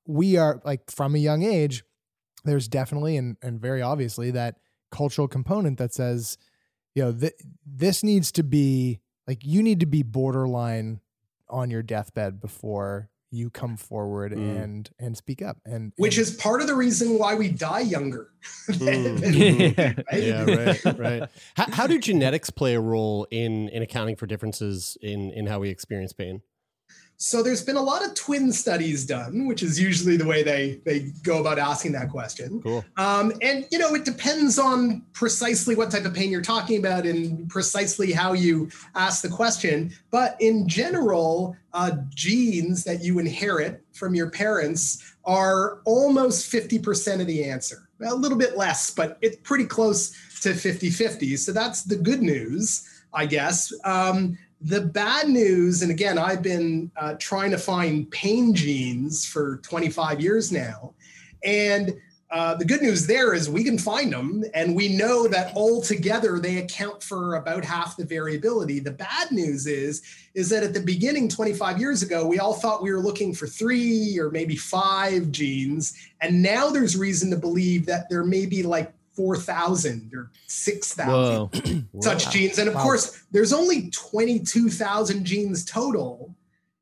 [0.08, 1.84] we are like from a young age
[2.46, 4.56] there's definitely and, and very obviously that
[4.92, 6.38] cultural component that says
[6.96, 7.34] you know th-
[7.66, 11.00] this needs to be like you need to be borderline
[11.50, 14.64] on your deathbed before you come forward Mm.
[14.64, 17.82] and and speak up and Which and- is part of the reason why we die
[17.82, 18.30] younger.
[18.70, 20.04] Mm.
[20.12, 20.24] Right?
[20.24, 21.30] yeah, right, right.
[21.56, 25.60] How, how do genetics play a role in in accounting for differences in in how
[25.60, 26.42] we experience pain?
[27.22, 30.80] So there's been a lot of twin studies done, which is usually the way they
[30.86, 32.62] they go about asking that question.
[32.62, 32.86] Cool.
[32.96, 37.06] Um, and you know, it depends on precisely what type of pain you're talking about
[37.06, 39.92] and precisely how you ask the question.
[40.12, 47.28] But in general, uh, genes that you inherit from your parents are almost 50% of
[47.28, 47.90] the answer.
[48.02, 51.38] A little bit less, but it's pretty close to 50-50.
[51.38, 53.74] So that's the good news, I guess.
[53.84, 59.58] Um, the bad news, and again, I've been uh, trying to find pain genes for
[59.58, 60.94] 25 years now.
[61.44, 61.96] And
[62.32, 66.40] uh, the good news there is we can find them, and we know that altogether
[66.40, 68.80] they account for about half the variability.
[68.80, 70.04] The bad news is,
[70.36, 73.48] is that at the beginning, 25 years ago, we all thought we were looking for
[73.48, 78.62] three or maybe five genes, and now there's reason to believe that there may be
[78.62, 82.32] like 4,000 or 6,000 such Wow.
[82.32, 82.58] genes.
[82.58, 82.84] And of Wow.
[82.84, 86.34] course, there's only 22,000 genes total.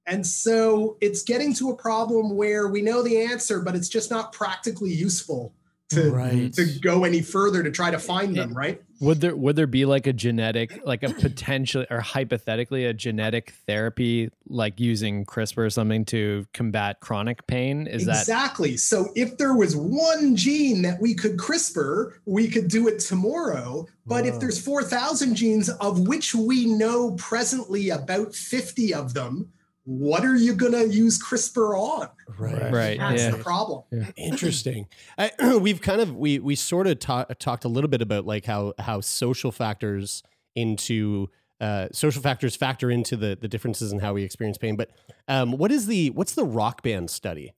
[0.05, 4.11] And so it's getting to a problem where we know the answer, but it's just
[4.11, 5.51] not practically useful
[5.89, 6.53] to, Right.
[6.53, 8.81] to go any further to try to find them, right?
[8.99, 13.53] Would there would there be like a genetic, like a potential or hypothetically a genetic
[13.65, 17.87] therapy, like using CRISPR or something to combat chronic pain?
[17.87, 18.75] Is that exactly.
[18.75, 23.87] So if there was one gene that we could CRISPR, we could do it tomorrow.
[24.05, 29.49] But if there's 4,000 genes, of which we know presently about 50 of them,
[29.87, 32.09] what are you going to use CRISPR on?
[32.37, 32.73] Right.
[32.73, 33.31] Right, That's yeah.
[33.31, 33.83] the problem.
[34.17, 34.87] Interesting.
[35.17, 38.43] I, we've kind of we we sort of ta- talked a little bit about like
[38.43, 40.23] how how social factors
[40.55, 41.29] into
[41.61, 44.75] uh, social factors factor into the the differences in how we experience pain.
[44.75, 44.91] But
[45.29, 47.53] um, what is the what's the rock band study?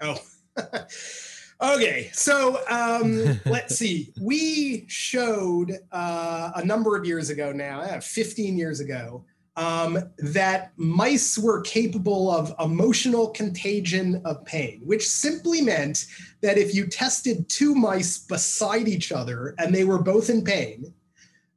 [0.00, 0.16] Oh.
[1.60, 2.08] okay.
[2.12, 4.12] So um, let's see.
[4.20, 9.24] We showed uh, a number of years ago now, uh, 15 years ago,
[9.56, 16.06] um, that mice were capable of emotional contagion of pain, which simply meant
[16.40, 20.92] that if you tested two mice beside each other and they were both in pain,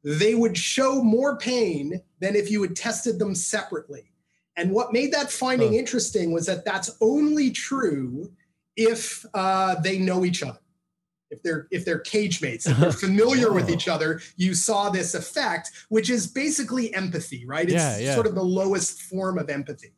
[0.03, 4.11] they would show more pain than if you had tested them separately.
[4.55, 5.79] And what made that finding Huh.
[5.79, 8.31] interesting was that that's only true
[8.75, 10.59] if uh, they know each other.
[11.29, 12.97] If they're if they're cage mates, if they're uh-huh.
[12.97, 13.73] familiar with Oh.
[13.73, 17.65] each other, you saw this effect, which is basically empathy, right?
[17.65, 18.13] It's Yeah, yeah.
[18.15, 19.93] sort of the lowest form of empathy.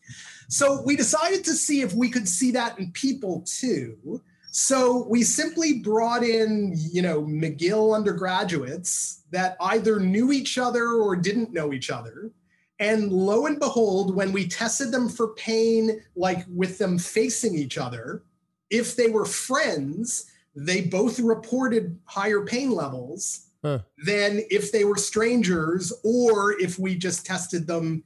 [0.48, 4.22] So we decided to see if we could see that in people too.
[4.52, 11.15] So we simply brought in, you know, McGill undergraduates that either knew each other or
[11.15, 12.32] didn't know each other.
[12.80, 17.78] And lo and behold, when we tested them for pain, like with them facing each
[17.78, 18.24] other,
[18.70, 20.26] if they were friends,
[20.65, 23.80] they both reported higher pain levels Huh.
[24.06, 28.04] than if they were strangers or if we just tested them,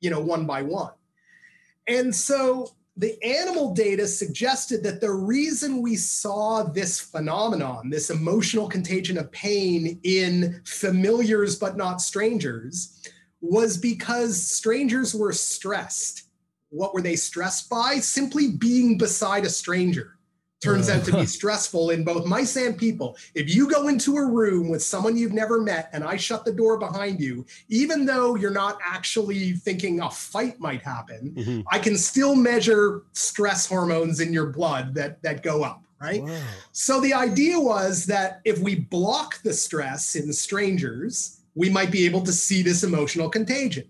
[0.00, 0.92] you know, one by one.
[1.88, 8.68] And so the animal data suggested that the reason we saw this phenomenon, this emotional
[8.68, 13.00] contagion of pain in familiars but not strangers,
[13.40, 16.28] was because strangers were stressed.
[16.68, 17.96] What were they stressed by?
[17.96, 20.16] Simply being beside a stranger
[20.62, 23.16] turns out to be stressful in both mice and people.
[23.34, 26.52] If you go into a room with someone you've never met and I shut the
[26.52, 31.60] door behind you, even though you're not actually thinking a fight might happen, mm-hmm.
[31.70, 36.22] I can still measure stress hormones in your blood that that go up, right?
[36.72, 42.06] So the idea was that if we block the stress in strangers, we might be
[42.06, 43.88] able to see this emotional contagion.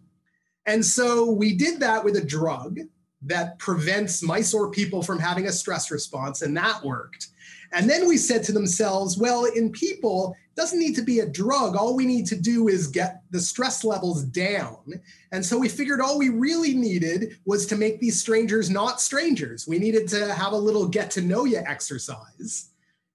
[0.67, 2.79] And so we did that with a drug
[3.25, 7.29] that prevents mice or people from having a stress response, and that worked.
[7.73, 11.77] And then we said to themselves, well, in people, doesn't need to be a drug.
[11.77, 15.01] All we need to do is get the stress levels down.
[15.33, 19.67] And so we figured all we really needed was to make these strangers not strangers.
[19.67, 22.72] We needed to have a little get to know you exercise.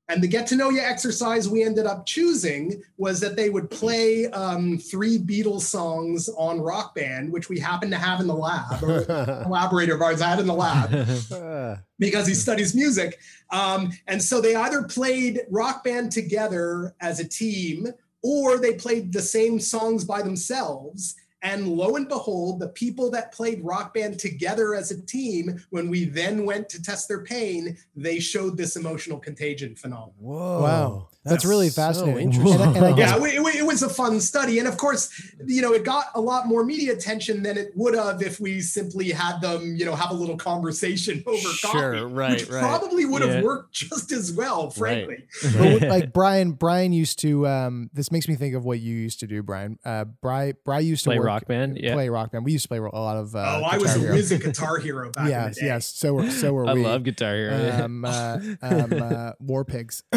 [0.10, 3.70] And the get to know you exercise we ended up choosing was that they would
[3.70, 8.34] play um, three Beatles songs on Rock Band, which we happened to have in the
[8.34, 8.82] lab.
[8.82, 13.20] Or a collaborator of ours had in the lab because he studies music.
[13.52, 17.88] Um, and so they either played Rock Band together as a team
[18.24, 21.16] or they played the same songs by themselves.
[21.44, 25.90] And lo and behold, the people that played Rock Band together as a team, when
[25.90, 30.14] we then went to test their pain, they showed this emotional contagion phenomenon.
[30.18, 30.62] Whoa.
[30.62, 31.10] Wow.
[31.30, 32.32] That's really so fascinating.
[32.32, 32.62] interesting.
[32.62, 35.10] And and I guess- yeah, it, it- it was a fun study, and of course,
[35.46, 38.62] you know, it got a lot more media attention than it would have if we
[38.62, 42.60] simply had them, you know, have a little conversation over Sure, coffee, right, which right.
[42.62, 45.26] probably would have worked just as well, frankly.
[45.58, 47.48] But like Brian, Brian used to.
[47.48, 49.80] Um, this makes me think of what you used to do, Brian.
[49.84, 51.94] Uh, Brian, Brian used to Play work, Rock Band, yeah.
[51.94, 52.46] play rock band.
[52.46, 53.36] We used to play a lot of.
[53.36, 54.14] Uh, oh, I was Guitar a Hero.
[54.16, 55.68] whiz at Guitar Hero back in yes, the day.
[55.68, 55.86] yes.
[55.88, 56.84] So were so were I we.
[56.84, 57.84] love Guitar Hero.
[57.84, 60.04] Um, uh, um, uh, War Pigs.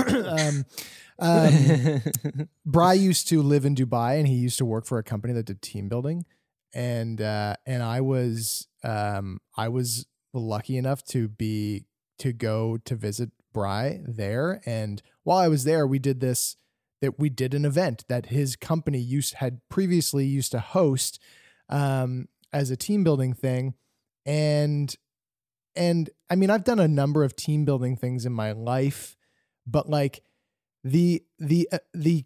[1.19, 2.03] um,
[2.67, 5.47] Bry used to live in Dubai, and he used to work for a company that
[5.47, 6.25] did team building,
[6.75, 11.87] and uh, and I was um, I was lucky enough to be
[12.19, 16.57] to go to visit Bry there, and while I was there, we did this
[17.01, 21.19] that we did an event that his company used had previously used to host
[21.69, 23.75] um, as a team building thing,
[24.25, 24.95] and
[25.75, 29.17] and I mean I've done a number of team building things in my life,
[29.67, 30.23] but like
[30.85, 32.25] the the uh, the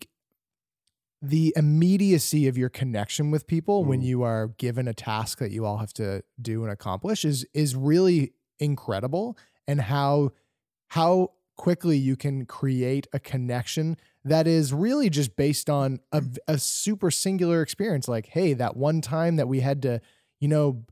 [1.23, 5.65] the immediacy of your connection with people when you are given a task that you
[5.65, 9.37] all have to do and accomplish is is really incredible
[9.67, 10.31] and how
[10.89, 16.59] how quickly you can create a connection that is really just based on a, a
[16.59, 18.07] super singular experience.
[18.07, 20.01] Like hey that one time that we had to
[20.41, 20.85] you know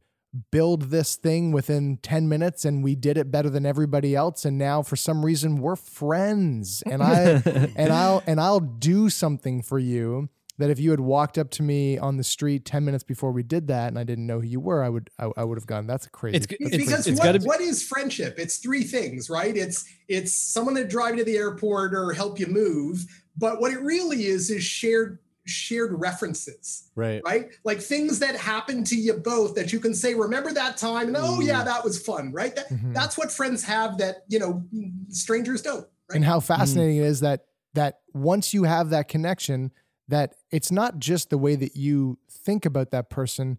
[0.51, 4.45] build this thing within 10 minutes and we did it better than everybody else.
[4.45, 6.83] And now for some reason we're friends.
[6.87, 7.43] And I
[7.77, 10.29] and I'll and I'll do something for you
[10.59, 13.43] that if you had walked up to me on the street 10 minutes before we
[13.43, 15.67] did that and I didn't know who you were I would I, I would have
[15.67, 17.19] gone that's crazy It's- That's because crazy.
[17.19, 18.39] what, what is friendship?
[18.39, 19.57] It's three things right?
[19.57, 23.05] It's it's someone that drive you to the airport or help you move
[23.37, 27.21] but what it really is is shared shared references Right.
[27.25, 31.09] right like things that happen to you both that you can say remember that time
[31.09, 32.95] and oh yeah that was fun right that, Mhm.
[32.95, 34.63] that's what friends have that you know
[35.09, 36.17] strangers don't Right?
[36.17, 39.73] and how fascinating it is that that once you have that connection
[40.09, 43.59] that it's not just the way that you think about that person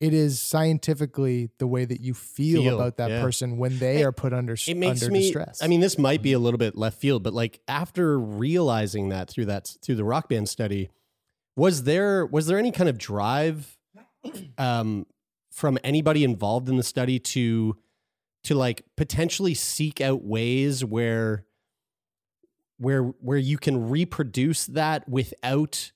[0.00, 3.20] it is scientifically the way that you feel, Feel, about that yeah.
[3.20, 6.22] person when they are put under it makes under me distress i mean this might
[6.22, 10.04] be a little bit left field but like after realizing that through that through the
[10.04, 10.88] rock band study
[11.58, 13.76] was there was there any kind of drive
[14.58, 15.04] um
[15.50, 17.76] from anybody involved in the study to
[18.44, 21.44] to like potentially seek out ways where
[22.78, 25.90] where where you can reproduce that without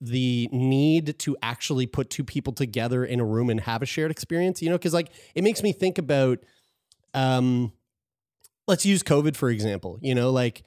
[0.00, 4.10] the need to actually put two people together in a room and have a shared
[4.10, 4.60] experience?
[4.60, 6.40] You know because like it makes me think about
[7.14, 7.72] um
[8.68, 9.98] let's use covid for example.
[10.02, 10.62] You know like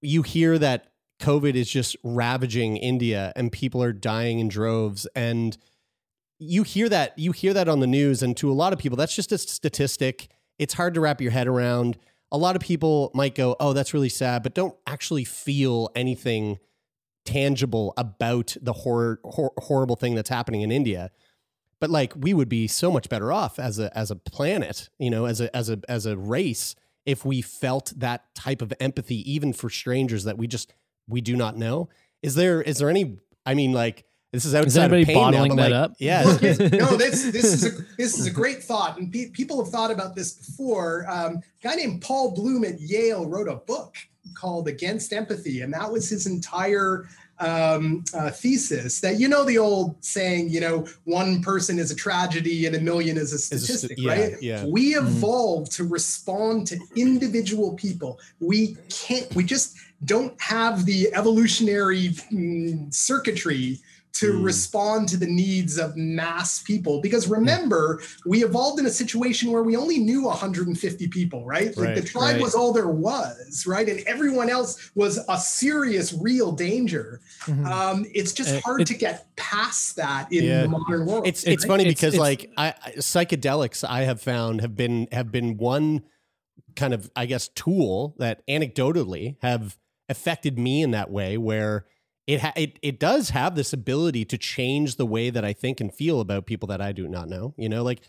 [0.00, 0.88] you hear that
[1.20, 5.06] covid is just ravaging india and people are dying in droves.
[5.14, 5.56] And
[6.38, 8.22] you hear that you hear that on the news.
[8.22, 10.28] And to a lot of people that's just a statistic.
[10.58, 11.98] It's hard to wrap your head around.
[12.30, 16.58] A lot of people might go oh that's really sad but don't actually feel anything
[17.24, 21.10] tangible about the horror, hor- horrible thing that's happening in India.
[21.80, 25.10] But like we would be so much better off as a as a planet, you
[25.10, 26.74] know, as a as a as a race
[27.06, 30.74] if we felt that type of empathy even for strangers that we just
[31.08, 31.88] we do not know.
[32.22, 35.30] Is there is there any I mean like this is outside anybody of pain now,
[35.30, 35.92] bottling but, that like, up?
[35.98, 36.22] Yeah.
[36.78, 39.90] no, this this is a this is a great thought, and pe- people have thought
[39.90, 41.06] about this before.
[41.08, 43.96] Um, a guy named Paul Bloom at Yale wrote a book
[44.34, 47.08] called Against Empathy, and that was his entire
[47.40, 49.00] um, uh, thesis.
[49.00, 52.80] That you know the old saying, you know, one person is a tragedy and a
[52.80, 54.42] million is a Is a st- statistic, yeah, right?
[54.42, 54.64] yeah.
[54.66, 55.06] We Mhm.
[55.06, 58.18] evolved to respond to individual people.
[58.40, 59.32] We can't.
[59.36, 63.80] We just don't have the evolutionary mm, circuitry
[64.14, 64.44] to Mm.
[64.44, 69.62] respond to the needs of mass people because remember we evolved in a situation where
[69.62, 72.42] we only knew 150 people right like the tribe right.
[72.42, 77.66] was all there was right and everyone else was a serious real danger Mm-hmm.
[77.66, 80.62] um, it's just Uh, hard it- to get past that in Yeah.
[80.62, 81.68] the modern world It's it's right?
[81.68, 86.02] funny because like I, I psychedelics I have found have been have been one
[86.76, 89.76] kind of I guess tool that anecdotally have
[90.08, 91.84] affected me in that way where
[92.28, 95.80] it ha- it it does have this ability to change the way that I think
[95.80, 97.54] and feel about people that I do not know.
[97.56, 98.00] You know, like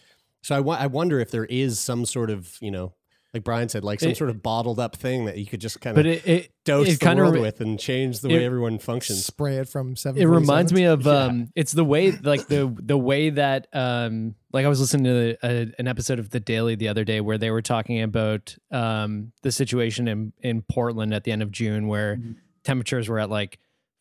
[0.44, 2.94] so I wa- I wonder if there is some sort of you know
[3.34, 5.80] like Brian said like some It- sort of bottled up thing that you could just
[5.82, 8.30] kind But of it- it- dose it the kinda world re- with and change the
[8.30, 9.24] it- way everyone functions.
[9.26, 12.98] spray it from seven it reminds me of um it's the way like the the
[12.98, 16.88] way that um like i was listening to a, an episode of the daily the
[16.88, 21.32] other day where they were talking about um the situation in in portland at the
[21.32, 22.20] end of june where
[22.64, 23.60] temperatures were at like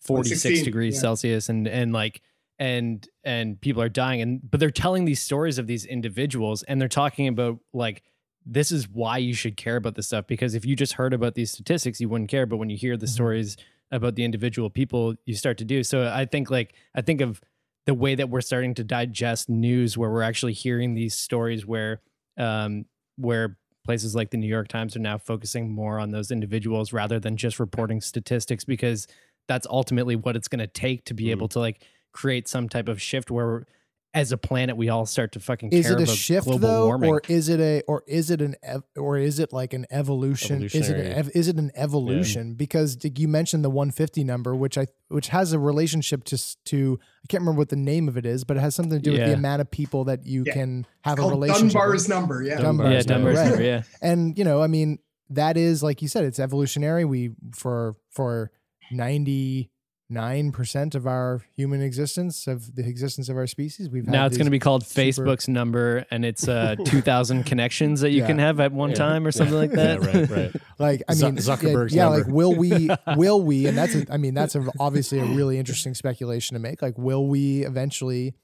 [0.08, 1.00] 46 degrees yeah.
[1.00, 2.20] celsius and and like
[2.58, 6.80] and and people are dying and but they're telling these stories of these individuals and
[6.80, 8.02] they're talking about like
[8.44, 11.34] this is why you should care about this stuff because if you just heard about
[11.34, 13.12] these statistics you wouldn't care but when you hear the Mm-hmm.
[13.12, 13.56] stories
[13.90, 17.40] about the individual people you start to do so i think like i think of
[17.86, 22.00] the way that we're starting to digest news where we're actually hearing these stories where
[22.36, 22.84] um
[23.16, 27.18] where places like the new york times are now focusing more on those individuals rather
[27.18, 29.06] than just reporting statistics because
[29.48, 31.30] that's ultimately what it's going to take to be Mm.
[31.32, 31.82] able to like
[32.12, 33.66] create some type of shift where
[34.14, 36.66] as a planet we all start to fucking Is care it a about shift global
[36.66, 39.74] though, warming or is it a, or is it an, ev- or is it like
[39.74, 40.62] an evolution?
[40.62, 42.54] Is it, an ev- is it an evolution?
[42.54, 47.26] Because you mentioned the 150 number, which I, which has a relationship to, to, I
[47.28, 49.26] can't remember what the name of it is, but it has something to do with
[49.26, 50.54] the amount of people that you Yeah.
[50.54, 51.72] can have It's a relationship.
[51.74, 52.08] Dunbar's with.
[52.08, 52.42] number.
[52.42, 52.60] Yeah.
[52.62, 53.48] Dunbar's yeah number, Dunbar's right.
[53.50, 57.04] number, yeah And you know, I mean, that is like you said, it's evolutionary.
[57.04, 58.50] We for for
[58.90, 59.70] ninety
[60.10, 64.24] nine percent of our human existence of the existence of our species, we've had now
[64.24, 68.10] it's going to be called super- Facebook's number, and it's uh, two thousand connections that
[68.10, 68.26] you Yeah.
[68.26, 68.96] can have at one Yeah.
[68.96, 70.00] time or something like Yeah, that.
[70.00, 70.56] right, right.
[70.78, 72.18] like I mean yeah, Zuckerberg's yeah, number.
[72.24, 75.58] like will we will we and that's a, I mean that's a, obviously a really
[75.58, 78.34] interesting speculation to make like will we eventually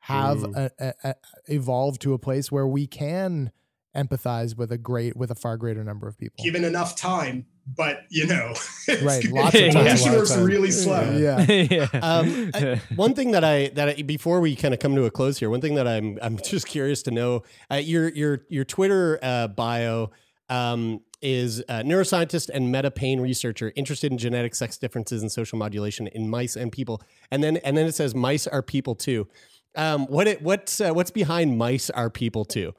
[0.00, 1.14] have a, a, a,
[1.46, 3.52] evolve to a place where we can
[3.96, 8.04] empathize with a great with a far greater number of people Given enough time, but
[8.10, 8.50] you know,
[8.88, 9.70] it's- right lots of Yeah.
[9.70, 10.44] time, Evolution lots of works time.
[10.44, 11.16] really slow.
[11.16, 11.88] yeah yeah.
[12.02, 15.10] Um, I- one thing that I that I, before we kind of come to a
[15.10, 18.64] close here, one thing that I'm I'm just curious to know uh, your your your
[18.64, 20.10] Twitter uh, bio
[20.48, 25.56] um, is uh, neuroscientist and meta pain researcher interested in genetic sex differences and social
[25.56, 27.00] modulation in mice and people,
[27.30, 29.28] and then and then it says mice are people too.
[29.76, 32.74] Um, what it what's uh, what's behind mice are people too?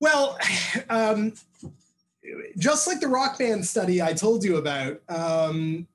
[0.00, 0.36] Well,
[0.90, 1.32] um,
[2.56, 5.86] just like the rock band study I told you about, um,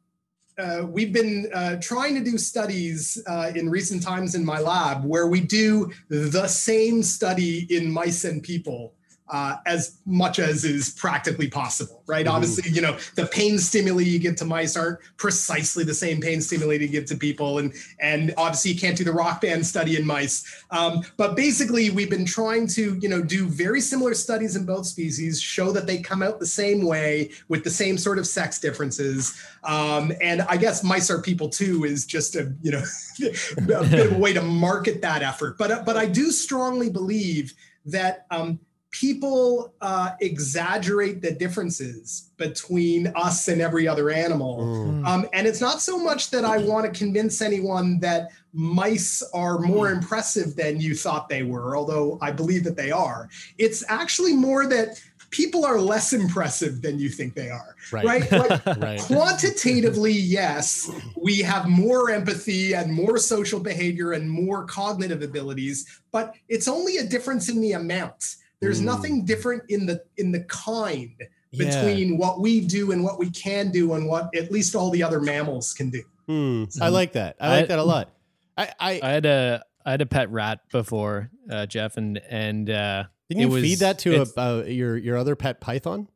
[0.58, 5.04] uh, we've been uh, trying to do studies uh, in recent times in my lab
[5.04, 8.94] where we do the same study in mice and people.
[9.30, 12.28] Uh, as much as is practically possible, right?
[12.28, 16.42] Obviously, you know the pain stimuli you give to mice aren't precisely the same pain
[16.42, 19.96] stimuli you give to people, and and obviously you can't do the rock band study
[19.96, 20.66] in mice.
[20.72, 24.86] Um, but basically, we've been trying to you know do very similar studies in both
[24.86, 28.60] species, show that they come out the same way with the same sort of sex
[28.60, 29.42] differences.
[29.64, 32.84] Um, and I guess mice are people too is just a you know
[33.58, 35.58] a bit of a way to market that effort.
[35.58, 37.54] But uh, but I do strongly believe
[37.86, 38.26] that.
[38.30, 38.60] Um,
[38.94, 44.60] people uh, exaggerate the differences between us and every other animal.
[44.60, 45.08] Mm.
[45.08, 49.58] Um, and it's not so much that I want to convince anyone that mice are
[49.58, 53.30] more impressive than you thought they were, although I believe that they are.
[53.58, 57.76] It's actually more that people are less impressive than you think they are.
[57.92, 58.06] Right.
[58.06, 58.32] Right.
[58.32, 59.00] Like, Right.
[59.00, 66.36] quantitatively, yes, we have more empathy and more social behavior and more cognitive abilities, but
[66.48, 68.36] it's only a difference in the amount.
[68.64, 68.86] There's Mm.
[68.86, 71.12] nothing different in the in the kind
[71.52, 71.66] Yeah.
[71.66, 75.04] between what we do and what we can do and what at least all the
[75.04, 76.02] other mammals can do.
[76.28, 76.64] Hmm.
[76.82, 77.36] I like that.
[77.40, 78.10] I like I- that a lot.
[78.58, 82.70] I, I I had a I had a pet rat before, uh, Jeff, and and
[82.70, 86.08] uh, didn't you was- feed that to it's- a, uh, your your other pet python?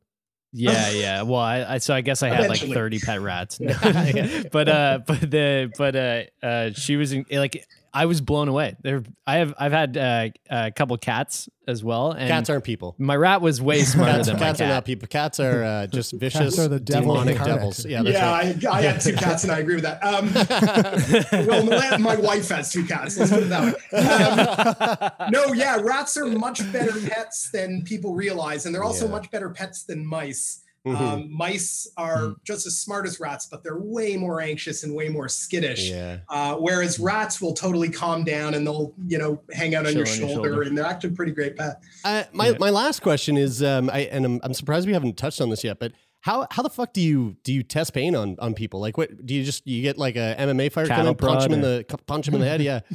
[0.52, 1.22] Yeah, yeah.
[1.22, 3.58] Well, I, I so I guess I had like thirty pet rats,
[4.52, 8.76] but uh, but the but uh, uh, she was in, like I was blown away.
[8.82, 12.94] There, I have I've had uh, a couple cats as well, and Cats aren't people.
[12.98, 15.08] my rat was way smarter Cats, than my cats are not people.
[15.08, 17.84] Cats are uh, just vicious, are the devil demonic devils.
[17.84, 18.66] Yeah, that's yeah, right.
[18.66, 20.02] I, I had two cats and I agree with that.
[20.02, 20.32] Um,
[21.48, 23.18] well, my, my wife has two cats.
[23.18, 25.18] Let's put it that way.
[25.18, 29.12] Um, no, yeah, rats are much better pets than people realize, and they're also Yeah.
[29.12, 30.62] much better pets than mice.
[30.88, 31.00] Mhm.
[31.00, 35.08] Um, mice are just as smart as rats, but they're way more anxious and way
[35.08, 35.90] more skittish.
[35.90, 36.18] yeah.
[36.28, 40.04] Uh, whereas rats will totally calm down and they'll, you know, hang out on your
[40.04, 40.62] Chill on your shoulder, shoulder.
[40.62, 41.82] and they're actually a pretty great pet.
[42.04, 45.40] Uh, my my last question is, um, I and I'm, I'm surprised we haven't touched
[45.40, 48.36] on this yet, but how how the fuck do you do you test pain on
[48.40, 48.80] on people?
[48.80, 51.44] Like, what do you just you get like a MMA fighter come Cattle in, punch
[51.44, 52.60] him in the punch him in the head?
[52.62, 52.80] Yeah.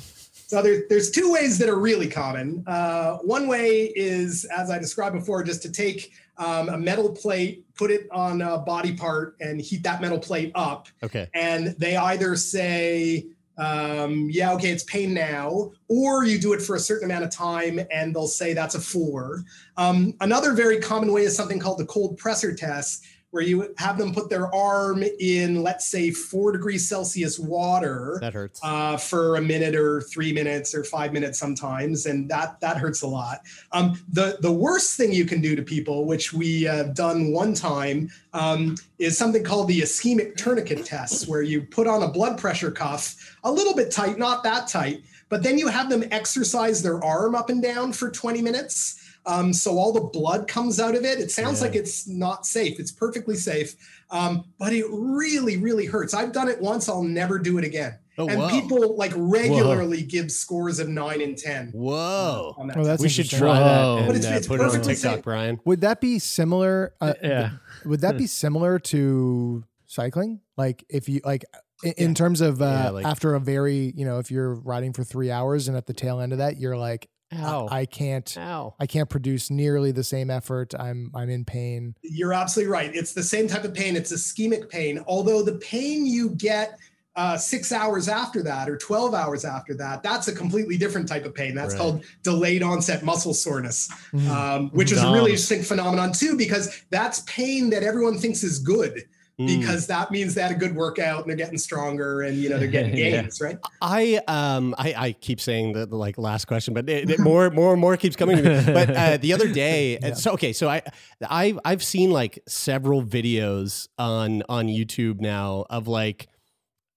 [0.46, 2.64] So there, there's two ways that are really common.
[2.68, 7.66] Uh, one way is, as I described before, just to take um, a metal plate,
[7.76, 10.88] put it on a body part, and heat that metal plate up.
[11.02, 11.30] Okay.
[11.34, 13.28] And they either say,
[13.58, 17.30] um, yeah, okay, it's pain now, or you do it for a certain amount of
[17.30, 19.44] time and they'll say that's a four.
[19.78, 23.98] Um, another very common way is something called the cold pressor test, where you have
[23.98, 28.60] them put their arm in, let's say, four degrees Celsius water That hurts.
[28.64, 33.02] uh, for a minute or three minutes or five minutes sometimes, and that that hurts
[33.02, 33.40] a lot.
[33.72, 37.56] Um, the the worst thing you can do to people, which we have done one
[37.56, 42.38] time, um, is something called the ischemic tourniquet test, where you put on a blood
[42.38, 46.84] pressure cuff a little bit tight, not that tight, but then you have them exercise
[46.84, 49.00] their arm up and down for 20 minutes.
[49.26, 51.20] Um, so all the blood comes out of it.
[51.20, 51.68] It sounds Yeah.
[51.68, 52.80] like it's not safe.
[52.80, 53.76] It's perfectly safe,
[54.12, 56.14] um, but it really, really hurts.
[56.14, 56.90] I've done it once.
[56.90, 57.98] I'll never do it again.
[58.18, 58.50] Oh, and wow.
[58.50, 61.70] people like regularly give scores of nine and ten.
[61.74, 62.54] Whoa.
[62.58, 62.78] on that.
[62.78, 63.96] Oh, that's we should try Whoa.
[64.02, 65.24] that But it's- uh, it's put it on perfectly TikTok, safe.
[65.24, 65.60] Brian.
[65.66, 66.94] Would that be similar?
[67.02, 67.52] Uh, Yeah.
[67.86, 70.42] Would that be similar to cycling?
[70.58, 71.46] Like if you like
[71.84, 74.94] in, in terms of uh, Yeah, like- after a very you know if you're riding
[74.94, 77.68] for three hours and at the tail end of that you're like Ow.
[77.72, 78.76] I, I can't Ow.
[78.80, 80.74] I can't produce nearly the same effort.
[80.78, 81.96] I'm I'm in pain.
[82.02, 82.94] You're absolutely right.
[82.96, 83.96] It's the same type of pain.
[83.96, 85.04] It's ischemic pain.
[85.08, 86.78] Although the pain you get
[87.16, 91.26] uh, six hours after that or 12 hours after that, that's a completely different type
[91.26, 91.54] of pain.
[91.54, 91.80] That's Right.
[91.80, 94.28] called delayed onset muscle soreness, Mm.
[94.30, 95.26] um, which is a really Dom.
[95.28, 99.04] interesting phenomenon too, because that's pain that everyone thinks is good
[99.40, 99.60] Mm.
[99.62, 102.60] because that means they had a good workout and they're getting stronger and, you know,
[102.60, 103.22] they're getting Yeah.
[103.24, 103.58] gains, right?
[103.82, 107.50] I um I, I keep saying the, the like last question, but it, it more
[107.50, 108.74] more and more keeps coming to me.
[108.74, 110.14] But uh, the other day, Yeah.
[110.14, 110.84] so okay, so I
[111.28, 116.28] I I've seen like several videos on on YouTube now of like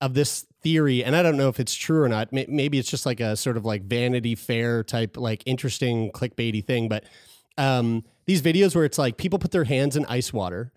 [0.03, 2.35] of this theory, and I don't know if it's true or not.
[2.35, 6.91] Maybe it's just like a sort of like Vanity Fair type like interesting clickbaity thing,
[6.91, 7.05] but
[7.57, 10.71] um these videos where it's like people put their hands in ice water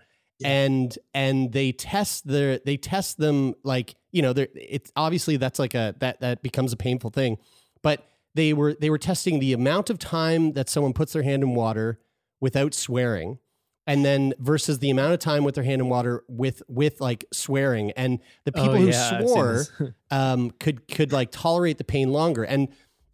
[0.48, 5.60] and and they test their they test them like you know they're it's obviously that's
[5.60, 7.38] like a that that becomes a painful thing
[7.82, 11.44] but they were they were testing the amount of time that someone puts their hand
[11.44, 12.00] in water
[12.40, 13.40] without swearing
[13.88, 17.26] and then versus the amount of time with their hand in water with with like
[17.34, 21.84] swearing and the people Oh, who yeah, I've swore um, could could like tolerate the
[21.84, 22.44] pain longer.
[22.44, 22.70] And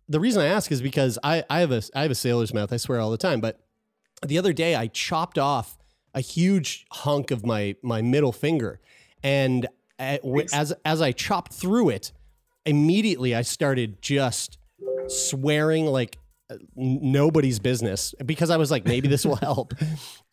[0.09, 2.73] the reason I ask is because I I have a I have a sailor's mouth.
[2.73, 3.39] I swear all the time.
[3.39, 3.61] But
[4.25, 5.77] the other day I chopped off
[6.15, 8.79] a huge hunk of my my middle finger,
[9.21, 9.67] and
[9.99, 10.17] uh,
[10.51, 12.11] as as I chopped through it,
[12.65, 14.57] immediately I started just
[15.07, 16.17] swearing like
[16.75, 19.73] nobody's business because I was like, maybe this will help.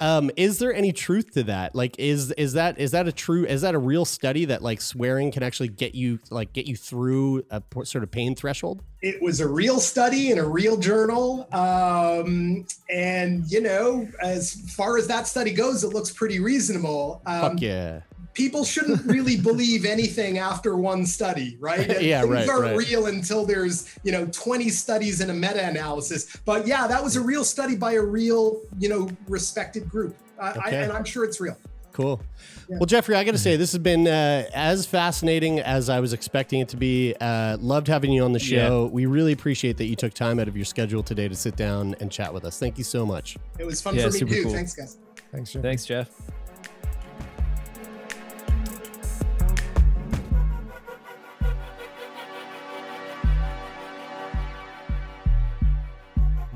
[0.00, 1.76] Um, is there any truth to that?
[1.76, 4.80] Like, is is that is that a true is that a real study that like
[4.80, 8.82] swearing can actually get you like get you through a sort of pain threshold?
[9.02, 14.96] it was a real study in a real journal um, and you know as far
[14.96, 18.00] as that study goes it looks pretty reasonable um, Fuck yeah.
[18.34, 22.76] People shouldn't really believe anything after one study right Yeah, things right, aren't right.
[22.76, 27.20] real until there's you know 20 studies and a meta-analysis but yeah that was a
[27.20, 31.40] real study by a real you know respected group I, I, and I'm sure it's
[31.40, 31.56] real
[31.92, 32.22] Cool.
[32.70, 36.14] Well, Jeffrey, I got to say, this has been uh, as fascinating as I was
[36.14, 37.14] expecting it to be.
[37.20, 38.86] Uh, loved having you on the show.
[38.86, 41.94] We really appreciate that you took time out of your schedule today to sit down
[42.00, 42.58] and chat with us.
[42.58, 43.36] Thank you so much.
[43.58, 44.52] it was fun Yeah, for me too cool.
[44.52, 44.98] thanks guys
[45.32, 45.62] Thanks, Jim.
[45.62, 46.10] Thanks, Jeff.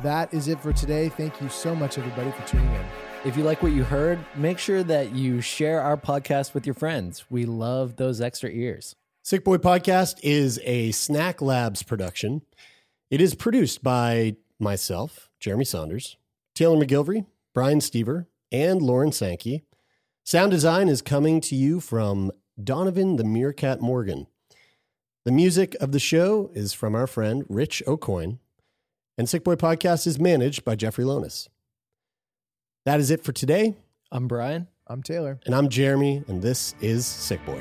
[0.07, 1.09] That is it for today.
[1.09, 2.85] Thank you so much, everybody, for tuning in.
[3.25, 6.77] If you like what you heard, make sure that you share our podcast with your
[6.77, 7.25] friends.
[7.29, 8.95] We love those extra ears.
[9.25, 12.43] Sick Boy Podcast is a Snack Labs production.
[13.11, 16.17] It is produced by myself, Jeremie Saunders,
[16.55, 19.65] Taylor MacGillivary, Brian Stever, and Lauren Sankey.
[20.23, 22.31] Sound design is coming to you from
[22.63, 24.29] Donovan the Meerkat Morgan.
[25.25, 28.39] The music of the show is from our friend Rich Aucoin,
[29.19, 31.49] and Sick Boy Podcast is managed by Jeffrey Lonis.
[32.85, 33.75] That is it for today,
[34.13, 34.69] I'm Brian.
[34.87, 35.41] I'm Taylor.
[35.47, 37.61] and I'm Jeremie, and this is Sick Boy.